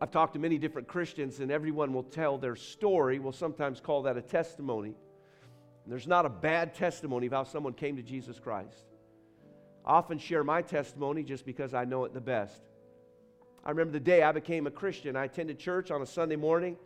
I've 0.00 0.10
talked 0.10 0.32
to 0.32 0.40
many 0.40 0.58
different 0.58 0.88
Christians, 0.88 1.38
and 1.38 1.52
everyone 1.52 1.92
will 1.92 2.02
tell 2.02 2.38
their 2.38 2.56
story. 2.56 3.20
We'll 3.20 3.30
sometimes 3.30 3.80
call 3.80 4.02
that 4.02 4.16
a 4.16 4.22
testimony. 4.22 4.96
And 5.84 5.92
there's 5.92 6.08
not 6.08 6.26
a 6.26 6.28
bad 6.28 6.74
testimony 6.74 7.28
of 7.28 7.32
how 7.32 7.44
someone 7.44 7.72
came 7.72 7.94
to 7.94 8.02
Jesus 8.02 8.40
Christ. 8.40 8.91
Often 9.84 10.18
share 10.18 10.44
my 10.44 10.62
testimony 10.62 11.22
just 11.22 11.44
because 11.44 11.74
I 11.74 11.84
know 11.84 12.04
it 12.04 12.14
the 12.14 12.20
best. 12.20 12.62
I 13.64 13.70
remember 13.70 13.92
the 13.92 14.00
day 14.00 14.22
I 14.22 14.32
became 14.32 14.66
a 14.66 14.70
Christian. 14.70 15.16
I 15.16 15.24
attended 15.24 15.58
church 15.58 15.90
on 15.90 16.02
a 16.02 16.06
Sunday 16.06 16.36
morning. 16.36 16.76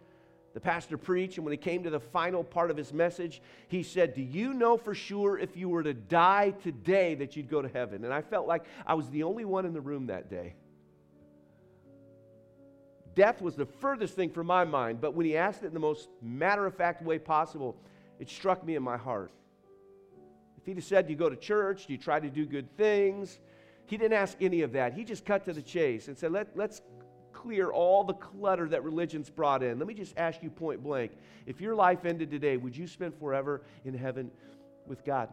The 0.54 0.60
pastor 0.60 0.96
preached, 0.96 1.36
and 1.36 1.44
when 1.44 1.52
he 1.52 1.58
came 1.58 1.82
to 1.82 1.90
the 1.90 2.00
final 2.00 2.42
part 2.42 2.70
of 2.70 2.78
his 2.78 2.90
message, 2.90 3.42
he 3.68 3.82
said, 3.82 4.14
Do 4.14 4.22
you 4.22 4.54
know 4.54 4.78
for 4.78 4.94
sure 4.94 5.38
if 5.38 5.54
you 5.54 5.68
were 5.68 5.82
to 5.82 5.92
die 5.92 6.54
today 6.62 7.14
that 7.16 7.36
you'd 7.36 7.50
go 7.50 7.60
to 7.60 7.68
heaven? 7.68 8.04
And 8.04 8.12
I 8.12 8.22
felt 8.22 8.46
like 8.46 8.64
I 8.86 8.94
was 8.94 9.10
the 9.10 9.24
only 9.24 9.44
one 9.44 9.66
in 9.66 9.74
the 9.74 9.82
room 9.82 10.06
that 10.06 10.30
day. 10.30 10.54
Death 13.14 13.42
was 13.42 13.54
the 13.54 13.66
furthest 13.66 14.14
thing 14.14 14.30
from 14.30 14.46
my 14.46 14.64
mind, 14.64 15.00
but 15.00 15.14
when 15.14 15.26
he 15.26 15.36
asked 15.36 15.62
it 15.62 15.66
in 15.66 15.74
the 15.74 15.80
most 15.80 16.08
matter 16.22 16.64
of 16.64 16.74
fact 16.74 17.02
way 17.02 17.18
possible, 17.18 17.76
it 18.18 18.30
struck 18.30 18.64
me 18.64 18.76
in 18.76 18.82
my 18.82 18.96
heart. 18.96 19.32
He'd 20.66 20.76
have 20.76 20.84
said, 20.84 21.06
Do 21.06 21.12
you 21.12 21.18
go 21.18 21.30
to 21.30 21.36
church? 21.36 21.86
Do 21.86 21.92
you 21.92 21.98
try 21.98 22.20
to 22.20 22.28
do 22.28 22.44
good 22.44 22.76
things? 22.76 23.38
He 23.86 23.96
didn't 23.96 24.14
ask 24.14 24.36
any 24.40 24.62
of 24.62 24.72
that. 24.72 24.92
He 24.92 25.04
just 25.04 25.24
cut 25.24 25.44
to 25.46 25.52
the 25.52 25.62
chase 25.62 26.08
and 26.08 26.18
said, 26.18 26.32
Let, 26.32 26.48
Let's 26.56 26.82
clear 27.32 27.70
all 27.70 28.02
the 28.02 28.14
clutter 28.14 28.68
that 28.68 28.82
religion's 28.82 29.30
brought 29.30 29.62
in. 29.62 29.78
Let 29.78 29.86
me 29.86 29.94
just 29.94 30.16
ask 30.16 30.42
you 30.42 30.50
point 30.50 30.82
blank 30.82 31.12
if 31.46 31.60
your 31.60 31.74
life 31.74 32.04
ended 32.04 32.30
today, 32.30 32.56
would 32.56 32.76
you 32.76 32.88
spend 32.88 33.14
forever 33.14 33.62
in 33.84 33.94
heaven 33.94 34.32
with 34.86 35.04
God? 35.04 35.28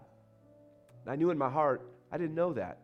I 1.08 1.16
knew 1.16 1.32
in 1.32 1.38
my 1.38 1.50
heart, 1.50 1.82
I 2.12 2.18
didn't 2.18 2.36
know 2.36 2.54
that. 2.54 2.78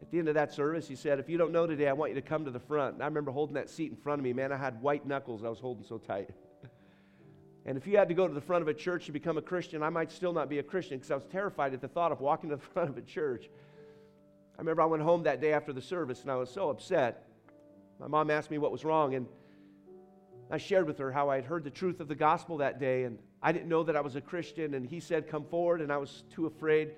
At 0.00 0.10
the 0.10 0.18
end 0.18 0.28
of 0.28 0.34
that 0.34 0.52
service, 0.52 0.86
he 0.86 0.94
said, 0.94 1.18
If 1.18 1.28
you 1.28 1.36
don't 1.36 1.50
know 1.50 1.66
today, 1.66 1.88
I 1.88 1.92
want 1.92 2.12
you 2.12 2.14
to 2.14 2.26
come 2.26 2.44
to 2.44 2.50
the 2.50 2.60
front. 2.60 2.94
And 2.94 3.02
I 3.02 3.06
remember 3.06 3.32
holding 3.32 3.54
that 3.54 3.68
seat 3.68 3.90
in 3.90 3.96
front 3.96 4.20
of 4.20 4.24
me. 4.24 4.32
Man, 4.32 4.52
I 4.52 4.56
had 4.56 4.80
white 4.80 5.06
knuckles 5.06 5.42
I 5.42 5.48
was 5.48 5.58
holding 5.58 5.84
so 5.84 5.98
tight. 5.98 6.30
And 7.66 7.78
if 7.78 7.86
you 7.86 7.96
had 7.96 8.08
to 8.08 8.14
go 8.14 8.28
to 8.28 8.34
the 8.34 8.40
front 8.40 8.62
of 8.62 8.68
a 8.68 8.74
church 8.74 9.06
to 9.06 9.12
become 9.12 9.38
a 9.38 9.42
Christian, 9.42 9.82
I 9.82 9.88
might 9.88 10.12
still 10.12 10.32
not 10.32 10.50
be 10.50 10.58
a 10.58 10.62
Christian 10.62 10.98
because 10.98 11.10
I 11.10 11.14
was 11.14 11.26
terrified 11.26 11.72
at 11.72 11.80
the 11.80 11.88
thought 11.88 12.12
of 12.12 12.20
walking 12.20 12.50
to 12.50 12.56
the 12.56 12.62
front 12.72 12.90
of 12.90 12.98
a 12.98 13.02
church. 13.02 13.48
I 14.56 14.60
remember 14.60 14.82
I 14.82 14.86
went 14.86 15.02
home 15.02 15.22
that 15.24 15.40
day 15.40 15.52
after 15.52 15.72
the 15.72 15.80
service 15.80 16.22
and 16.22 16.30
I 16.30 16.36
was 16.36 16.50
so 16.50 16.68
upset. 16.68 17.26
My 17.98 18.06
mom 18.06 18.30
asked 18.30 18.50
me 18.50 18.58
what 18.58 18.72
was 18.72 18.84
wrong, 18.84 19.14
and 19.14 19.26
I 20.50 20.58
shared 20.58 20.86
with 20.86 20.98
her 20.98 21.10
how 21.10 21.30
I 21.30 21.36
had 21.36 21.44
heard 21.44 21.64
the 21.64 21.70
truth 21.70 22.00
of 22.00 22.08
the 22.08 22.14
gospel 22.14 22.58
that 22.58 22.78
day, 22.78 23.04
and 23.04 23.18
I 23.42 23.52
didn't 23.52 23.68
know 23.68 23.82
that 23.84 23.96
I 23.96 24.00
was 24.00 24.16
a 24.16 24.20
Christian. 24.20 24.74
And 24.74 24.86
he 24.86 25.00
said, 25.00 25.28
Come 25.28 25.44
forward, 25.44 25.80
and 25.80 25.92
I 25.92 25.96
was 25.96 26.24
too 26.30 26.46
afraid. 26.46 26.92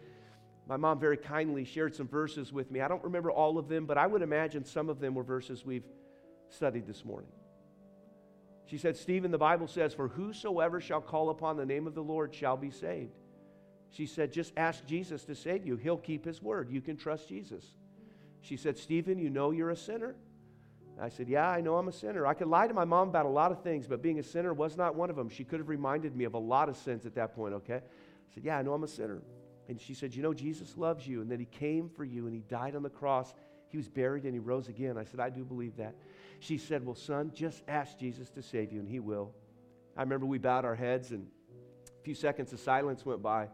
My 0.67 0.77
mom 0.77 0.99
very 0.99 1.17
kindly 1.17 1.65
shared 1.65 1.95
some 1.95 2.09
verses 2.09 2.53
with 2.53 2.71
me. 2.71 2.81
I 2.81 2.89
don't 2.89 3.05
remember 3.05 3.31
all 3.31 3.57
of 3.59 3.69
them, 3.69 3.87
but 3.87 3.99
I 3.99 4.07
would 4.07 4.23
imagine 4.23 4.65
some 4.65 4.89
of 4.89 4.99
them 4.99 5.15
were 5.15 5.23
verses 5.23 5.65
we've 5.65 5.87
studied 6.49 6.87
this 6.87 7.05
morning. 7.05 7.31
She 8.67 8.79
said, 8.79 8.97
Stephen, 8.97 9.31
the 9.31 9.39
Bible 9.39 9.69
says, 9.69 9.95
For 9.95 10.09
whosoever 10.09 10.81
shall 10.81 11.01
call 11.01 11.31
upon 11.31 11.57
the 11.57 11.65
name 11.65 11.87
of 11.87 11.95
the 11.95 12.03
Lord 12.03 12.35
shall 12.35 12.57
be 12.57 12.71
saved. 12.71 13.15
She 13.91 14.07
said, 14.07 14.33
Just 14.33 14.53
ask 14.57 14.85
Jesus 14.87 15.25
to 15.25 15.35
save 15.35 15.65
you. 15.65 15.77
He'll 15.77 15.97
keep 15.97 16.25
his 16.25 16.43
word. 16.43 16.69
You 16.71 16.81
can 16.81 16.97
trust 16.97 17.29
Jesus. 17.29 17.65
She 18.41 18.57
said, 18.57 18.77
Stephen, 18.77 19.19
you 19.19 19.31
know 19.31 19.53
you're 19.53 19.71
a 19.71 19.77
sinner? 19.77 20.17
I 21.01 21.09
said, 21.09 21.29
Yeah, 21.29 21.49
I 21.49 21.61
know 21.61 21.77
I'm 21.77 21.89
a 21.89 21.93
sinner. 21.93 22.27
I 22.27 22.35
could 22.35 22.49
lie 22.49 22.67
to 22.67 22.75
my 22.75 22.85
mom 22.85 23.09
about 23.09 23.27
a 23.27 23.31
lot 23.31 23.53
of 23.53 23.63
things, 23.63 23.87
but 23.87 24.03
being 24.03 24.19
a 24.19 24.23
sinner 24.23 24.53
was 24.53 24.77
not 24.77 24.97
one 24.97 25.11
of 25.11 25.17
them. 25.17 25.29
She 25.29 25.45
could 25.45 25.61
have 25.61 25.69
reminded 25.69 26.17
me 26.17 26.25
of 26.25 26.35
a 26.35 26.39
lot 26.39 26.69
of 26.69 26.77
sins 26.77 27.07
at 27.07 27.15
that 27.15 27.35
point, 27.35 27.55
okay? 27.55 27.77
I 27.77 28.35
said, 28.35 28.45
Yeah, 28.45 28.59
I 28.59 28.63
know 28.63 28.73
I'm 28.75 28.85
a 28.85 28.89
sinner. 28.89 29.23
And 29.69 29.81
she 29.81 29.95
said, 29.95 30.15
You 30.15 30.23
know, 30.23 30.35
Jesus 30.35 30.77
loves 30.77 31.07
you, 31.07 31.21
and 31.21 31.31
that 31.31 31.39
he 31.39 31.47
came 31.47 31.89
for 31.89 32.05
you, 32.05 32.27
and 32.27 32.35
he 32.35 32.43
died 32.43 32.75
on 32.75 32.83
the 32.83 32.91
cross. 32.91 33.35
He 33.69 33.77
was 33.77 33.89
buried, 33.89 34.25
and 34.25 34.33
he 34.33 34.39
rose 34.39 34.69
again. 34.69 34.97
I 34.97 35.05
said, 35.05 35.21
I 35.21 35.31
do 35.31 35.45
believe 35.45 35.77
that. 35.77 35.95
She 36.41 36.59
said, 36.59 36.85
Well, 36.85 36.95
son, 36.95 37.31
just 37.35 37.63
ask 37.69 37.99
Jesus 37.99 38.31
to 38.31 38.43
save 38.43 38.73
you, 38.73 38.81
and 38.81 38.89
he 38.89 39.01
will. 39.01 39.33
I 39.97 40.03
remember 40.03 40.27
we 40.27 40.39
bowed 40.39 40.65
our 40.65 40.75
heads, 40.75 41.11
and 41.11 41.27
a 41.89 42.03
few 42.03 42.15
seconds 42.15 42.53
of 42.53 42.61
silence 42.61 43.05
went 43.05 43.23
by. 43.23 43.49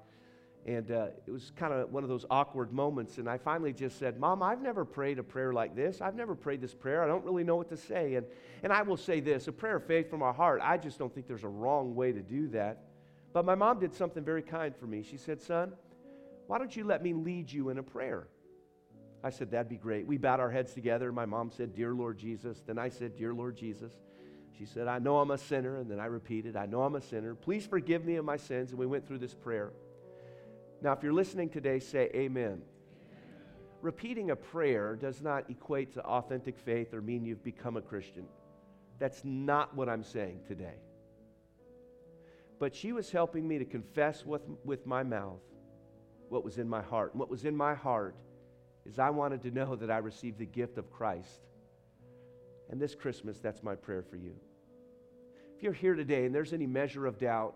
And 0.65 0.93
uh, 0.93 1.09
it 1.27 1.31
was 1.31 1.51
kind 1.57 1.73
of 1.73 1.91
one 1.91 2.05
of 2.05 2.09
those 2.09 2.25
awkward 2.31 2.73
moments. 2.73 3.19
And 3.19 3.29
I 3.29 3.37
finally 3.37 3.73
just 3.73 3.99
said, 3.99 4.21
Mom, 4.21 4.45
I've 4.45 4.63
never 4.63 4.85
prayed 4.85 5.19
a 5.19 5.23
prayer 5.23 5.53
like 5.53 5.75
this. 5.75 6.01
I've 6.01 6.15
never 6.15 6.37
prayed 6.37 6.61
this 6.61 6.73
prayer. 6.73 7.03
I 7.03 7.09
don't 7.09 7.25
really 7.25 7.43
know 7.43 7.57
what 7.57 7.69
to 7.71 7.77
say. 7.77 8.15
And, 8.15 8.27
and 8.63 8.73
I 8.73 8.83
will 8.83 8.97
say 8.97 9.19
this 9.19 9.49
a 9.49 9.53
prayer 9.53 9.77
of 9.77 9.87
faith 9.87 10.09
from 10.09 10.23
our 10.23 10.33
heart, 10.33 10.61
I 10.63 10.77
just 10.77 10.99
don't 10.99 11.13
think 11.13 11.27
there's 11.27 11.43
a 11.43 11.49
wrong 11.49 11.97
way 11.97 12.13
to 12.13 12.23
do 12.23 12.47
that. 12.49 12.85
But 13.33 13.45
my 13.45 13.57
mom 13.57 13.81
did 13.81 13.93
something 13.93 14.23
very 14.23 14.43
kind 14.43 14.77
for 14.77 14.87
me. 14.87 15.03
She 15.03 15.17
said, 15.17 15.41
Son, 15.41 15.73
why 16.47 16.59
don't 16.59 16.75
you 16.77 16.85
let 16.85 17.03
me 17.03 17.13
lead 17.13 17.51
you 17.51 17.71
in 17.71 17.79
a 17.79 17.83
prayer? 17.83 18.29
I 19.25 19.31
said, 19.31 19.51
That'd 19.51 19.69
be 19.69 19.77
great. 19.77 20.07
We 20.07 20.19
bowed 20.19 20.41
our 20.41 20.51
heads 20.51 20.73
together. 20.73 21.13
My 21.13 21.27
mom 21.27 21.51
said, 21.51 21.75
Dear 21.75 21.95
Lord 21.95 22.19
Jesus. 22.19 22.63
Then 22.67 22.79
I 22.79 22.89
said, 22.89 23.17
Dear 23.17 23.35
Lord 23.35 23.57
Jesus. 23.57 23.93
She 24.59 24.67
said, 24.67 24.87
I 24.87 24.99
know 24.99 25.19
I'm 25.19 25.31
a 25.31 25.39
sinner. 25.39 25.79
And 25.79 25.91
then 25.91 26.01
I 26.01 26.07
repeated, 26.07 26.57
I 26.57 26.67
know 26.67 26.83
I'm 26.83 26.95
a 26.95 27.01
sinner. 27.01 27.35
Please 27.35 27.67
forgive 27.67 28.05
me 28.05 28.17
of 28.17 28.25
my 28.25 28.37
sins. 28.37 28.71
And 28.71 28.79
we 28.79 28.87
went 28.87 29.07
through 29.07 29.19
this 29.19 29.35
prayer. 29.35 29.73
Now, 30.83 30.93
if 30.93 31.03
you're 31.03 31.13
listening 31.13 31.49
today, 31.49 31.79
say 31.79 32.11
amen. 32.15 32.45
amen. 32.45 32.63
Repeating 33.81 34.31
a 34.31 34.37
prayer 34.37 34.97
does 34.97 35.23
not 35.23 35.49
equate 35.49 35.95
to 35.95 36.05
authentic 36.05 36.59
faith 36.59 36.93
or 36.93 37.01
mean 37.01 37.25
you've 37.25 37.45
become 37.45 37.77
a 37.77 37.83
Christian. 37.83 38.27
That's 38.99 39.23
not 39.25 39.75
what 39.77 39.89
I'm 39.89 40.03
saying 40.03 40.41
today. 40.47 40.75
But 42.59 42.75
she 42.75 42.93
was 42.93 43.11
helping 43.11 43.47
me 43.47 43.59
to 43.59 43.65
confess 43.65 44.27
with, 44.27 44.43
with 44.65 44.87
my 44.87 45.03
mouth 45.03 45.41
what 46.29 46.45
was 46.45 46.59
in 46.59 46.69
my 46.69 46.83
heart. 46.83 47.13
And 47.13 47.21
what 47.21 47.31
was 47.31 47.45
in 47.45 47.57
my 47.57 47.75
heart 47.75 48.17
is 48.87 48.99
I 48.99 49.11
wanted 49.11 49.43
to 49.43 49.51
know 49.51 49.77
that 49.77 49.91
I 49.91 49.99
received 49.99 50.39
the 50.39 50.47
gift 50.47 50.79
of 50.79 50.91
Christ. 50.91 51.41
And 52.71 52.81
this 52.81 52.95
Christmas, 52.95 53.39
that's 53.39 53.63
my 53.63 53.75
prayer 53.75 54.03
for 54.03 54.17
you. 54.17 54.35
If 55.57 55.63
you're 55.63 55.73
here 55.73 55.95
today 55.95 56.25
and 56.25 56.35
there's 56.35 56.53
any 56.53 56.67
measure 56.67 57.07
of 57.07 57.19
doubt, 57.19 57.55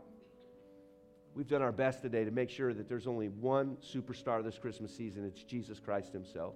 we've 1.34 1.48
done 1.48 1.62
our 1.62 1.72
best 1.72 2.02
today 2.02 2.24
to 2.24 2.30
make 2.30 2.50
sure 2.50 2.72
that 2.72 2.88
there's 2.88 3.06
only 3.06 3.28
one 3.28 3.76
superstar 3.76 4.44
this 4.44 4.58
Christmas 4.58 4.94
season. 4.94 5.24
It's 5.24 5.42
Jesus 5.42 5.80
Christ 5.80 6.12
Himself. 6.12 6.54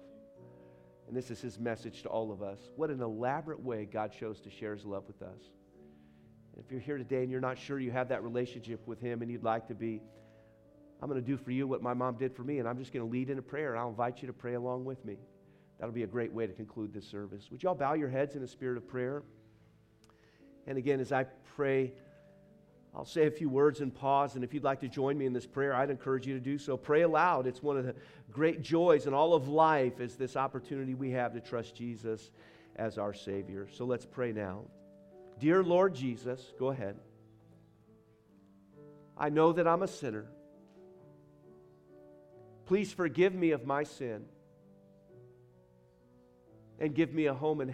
And 1.07 1.17
this 1.17 1.29
is 1.29 1.41
His 1.41 1.59
message 1.59 2.03
to 2.03 2.09
all 2.09 2.31
of 2.31 2.41
us. 2.41 2.59
What 2.77 2.89
an 2.89 3.01
elaborate 3.01 3.59
way 3.59 3.85
God 3.85 4.13
chose 4.13 4.39
to 4.41 4.49
share 4.49 4.73
His 4.73 4.85
love 4.85 5.03
with 5.07 5.21
us. 5.21 5.41
If 6.57 6.71
you're 6.71 6.79
here 6.79 6.97
today 6.97 7.23
and 7.23 7.31
you're 7.31 7.41
not 7.41 7.57
sure 7.57 7.79
you 7.79 7.91
have 7.91 8.09
that 8.09 8.23
relationship 8.23 8.87
with 8.87 9.01
Him 9.01 9.21
and 9.21 9.31
you'd 9.31 9.43
like 9.43 9.67
to 9.67 9.75
be, 9.75 10.01
I'm 11.01 11.09
going 11.09 11.19
to 11.19 11.25
do 11.25 11.37
for 11.37 11.51
you 11.51 11.67
what 11.67 11.81
my 11.81 11.93
mom 11.93 12.15
did 12.15 12.35
for 12.35 12.43
me, 12.43 12.59
and 12.59 12.67
I'm 12.67 12.77
just 12.77 12.93
going 12.93 13.05
to 13.05 13.11
lead 13.11 13.29
in 13.29 13.39
a 13.39 13.41
prayer, 13.41 13.71
and 13.71 13.79
I'll 13.79 13.89
invite 13.89 14.21
you 14.21 14.27
to 14.27 14.33
pray 14.33 14.53
along 14.53 14.85
with 14.85 15.03
me. 15.03 15.17
That'll 15.79 15.93
be 15.93 16.03
a 16.03 16.07
great 16.07 16.31
way 16.31 16.45
to 16.45 16.53
conclude 16.53 16.93
this 16.93 17.07
service. 17.07 17.49
Would 17.49 17.63
you 17.63 17.69
all 17.69 17.75
bow 17.75 17.93
your 17.93 18.09
heads 18.09 18.35
in 18.35 18.43
a 18.43 18.47
spirit 18.47 18.77
of 18.77 18.87
prayer? 18.87 19.23
And 20.67 20.77
again, 20.77 20.99
as 20.99 21.11
I 21.11 21.25
pray, 21.55 21.93
I'll 22.95 23.05
say 23.05 23.25
a 23.25 23.31
few 23.31 23.49
words 23.49 23.81
and 23.81 23.93
pause. 23.93 24.35
And 24.35 24.43
if 24.43 24.53
you'd 24.53 24.63
like 24.63 24.81
to 24.81 24.87
join 24.87 25.17
me 25.17 25.25
in 25.25 25.33
this 25.33 25.47
prayer, 25.47 25.73
I'd 25.73 25.89
encourage 25.89 26.27
you 26.27 26.35
to 26.35 26.39
do 26.39 26.59
so. 26.59 26.77
Pray 26.77 27.01
aloud. 27.01 27.47
It's 27.47 27.63
one 27.63 27.77
of 27.77 27.85
the 27.85 27.95
great 28.31 28.61
joys 28.61 29.07
in 29.07 29.13
all 29.15 29.33
of 29.33 29.47
life 29.47 29.99
is 29.99 30.15
this 30.15 30.35
opportunity 30.35 30.93
we 30.93 31.09
have 31.11 31.33
to 31.33 31.39
trust 31.39 31.75
Jesus 31.75 32.29
as 32.75 32.99
our 32.99 33.13
Savior. 33.13 33.67
So 33.71 33.85
let's 33.85 34.05
pray 34.05 34.33
now. 34.33 34.65
Dear 35.39 35.63
Lord 35.63 35.95
Jesus, 35.95 36.53
go 36.59 36.67
ahead. 36.67 36.95
I 39.17 39.29
know 39.29 39.51
that 39.53 39.67
I'm 39.67 39.81
a 39.81 39.87
sinner. 39.87 40.27
Please 42.71 42.93
forgive 42.93 43.35
me 43.35 43.51
of 43.51 43.65
my 43.65 43.83
sin 43.83 44.23
and 46.79 46.95
give 46.95 47.13
me 47.13 47.25
a 47.25 47.33
home 47.33 47.59
in 47.59 47.69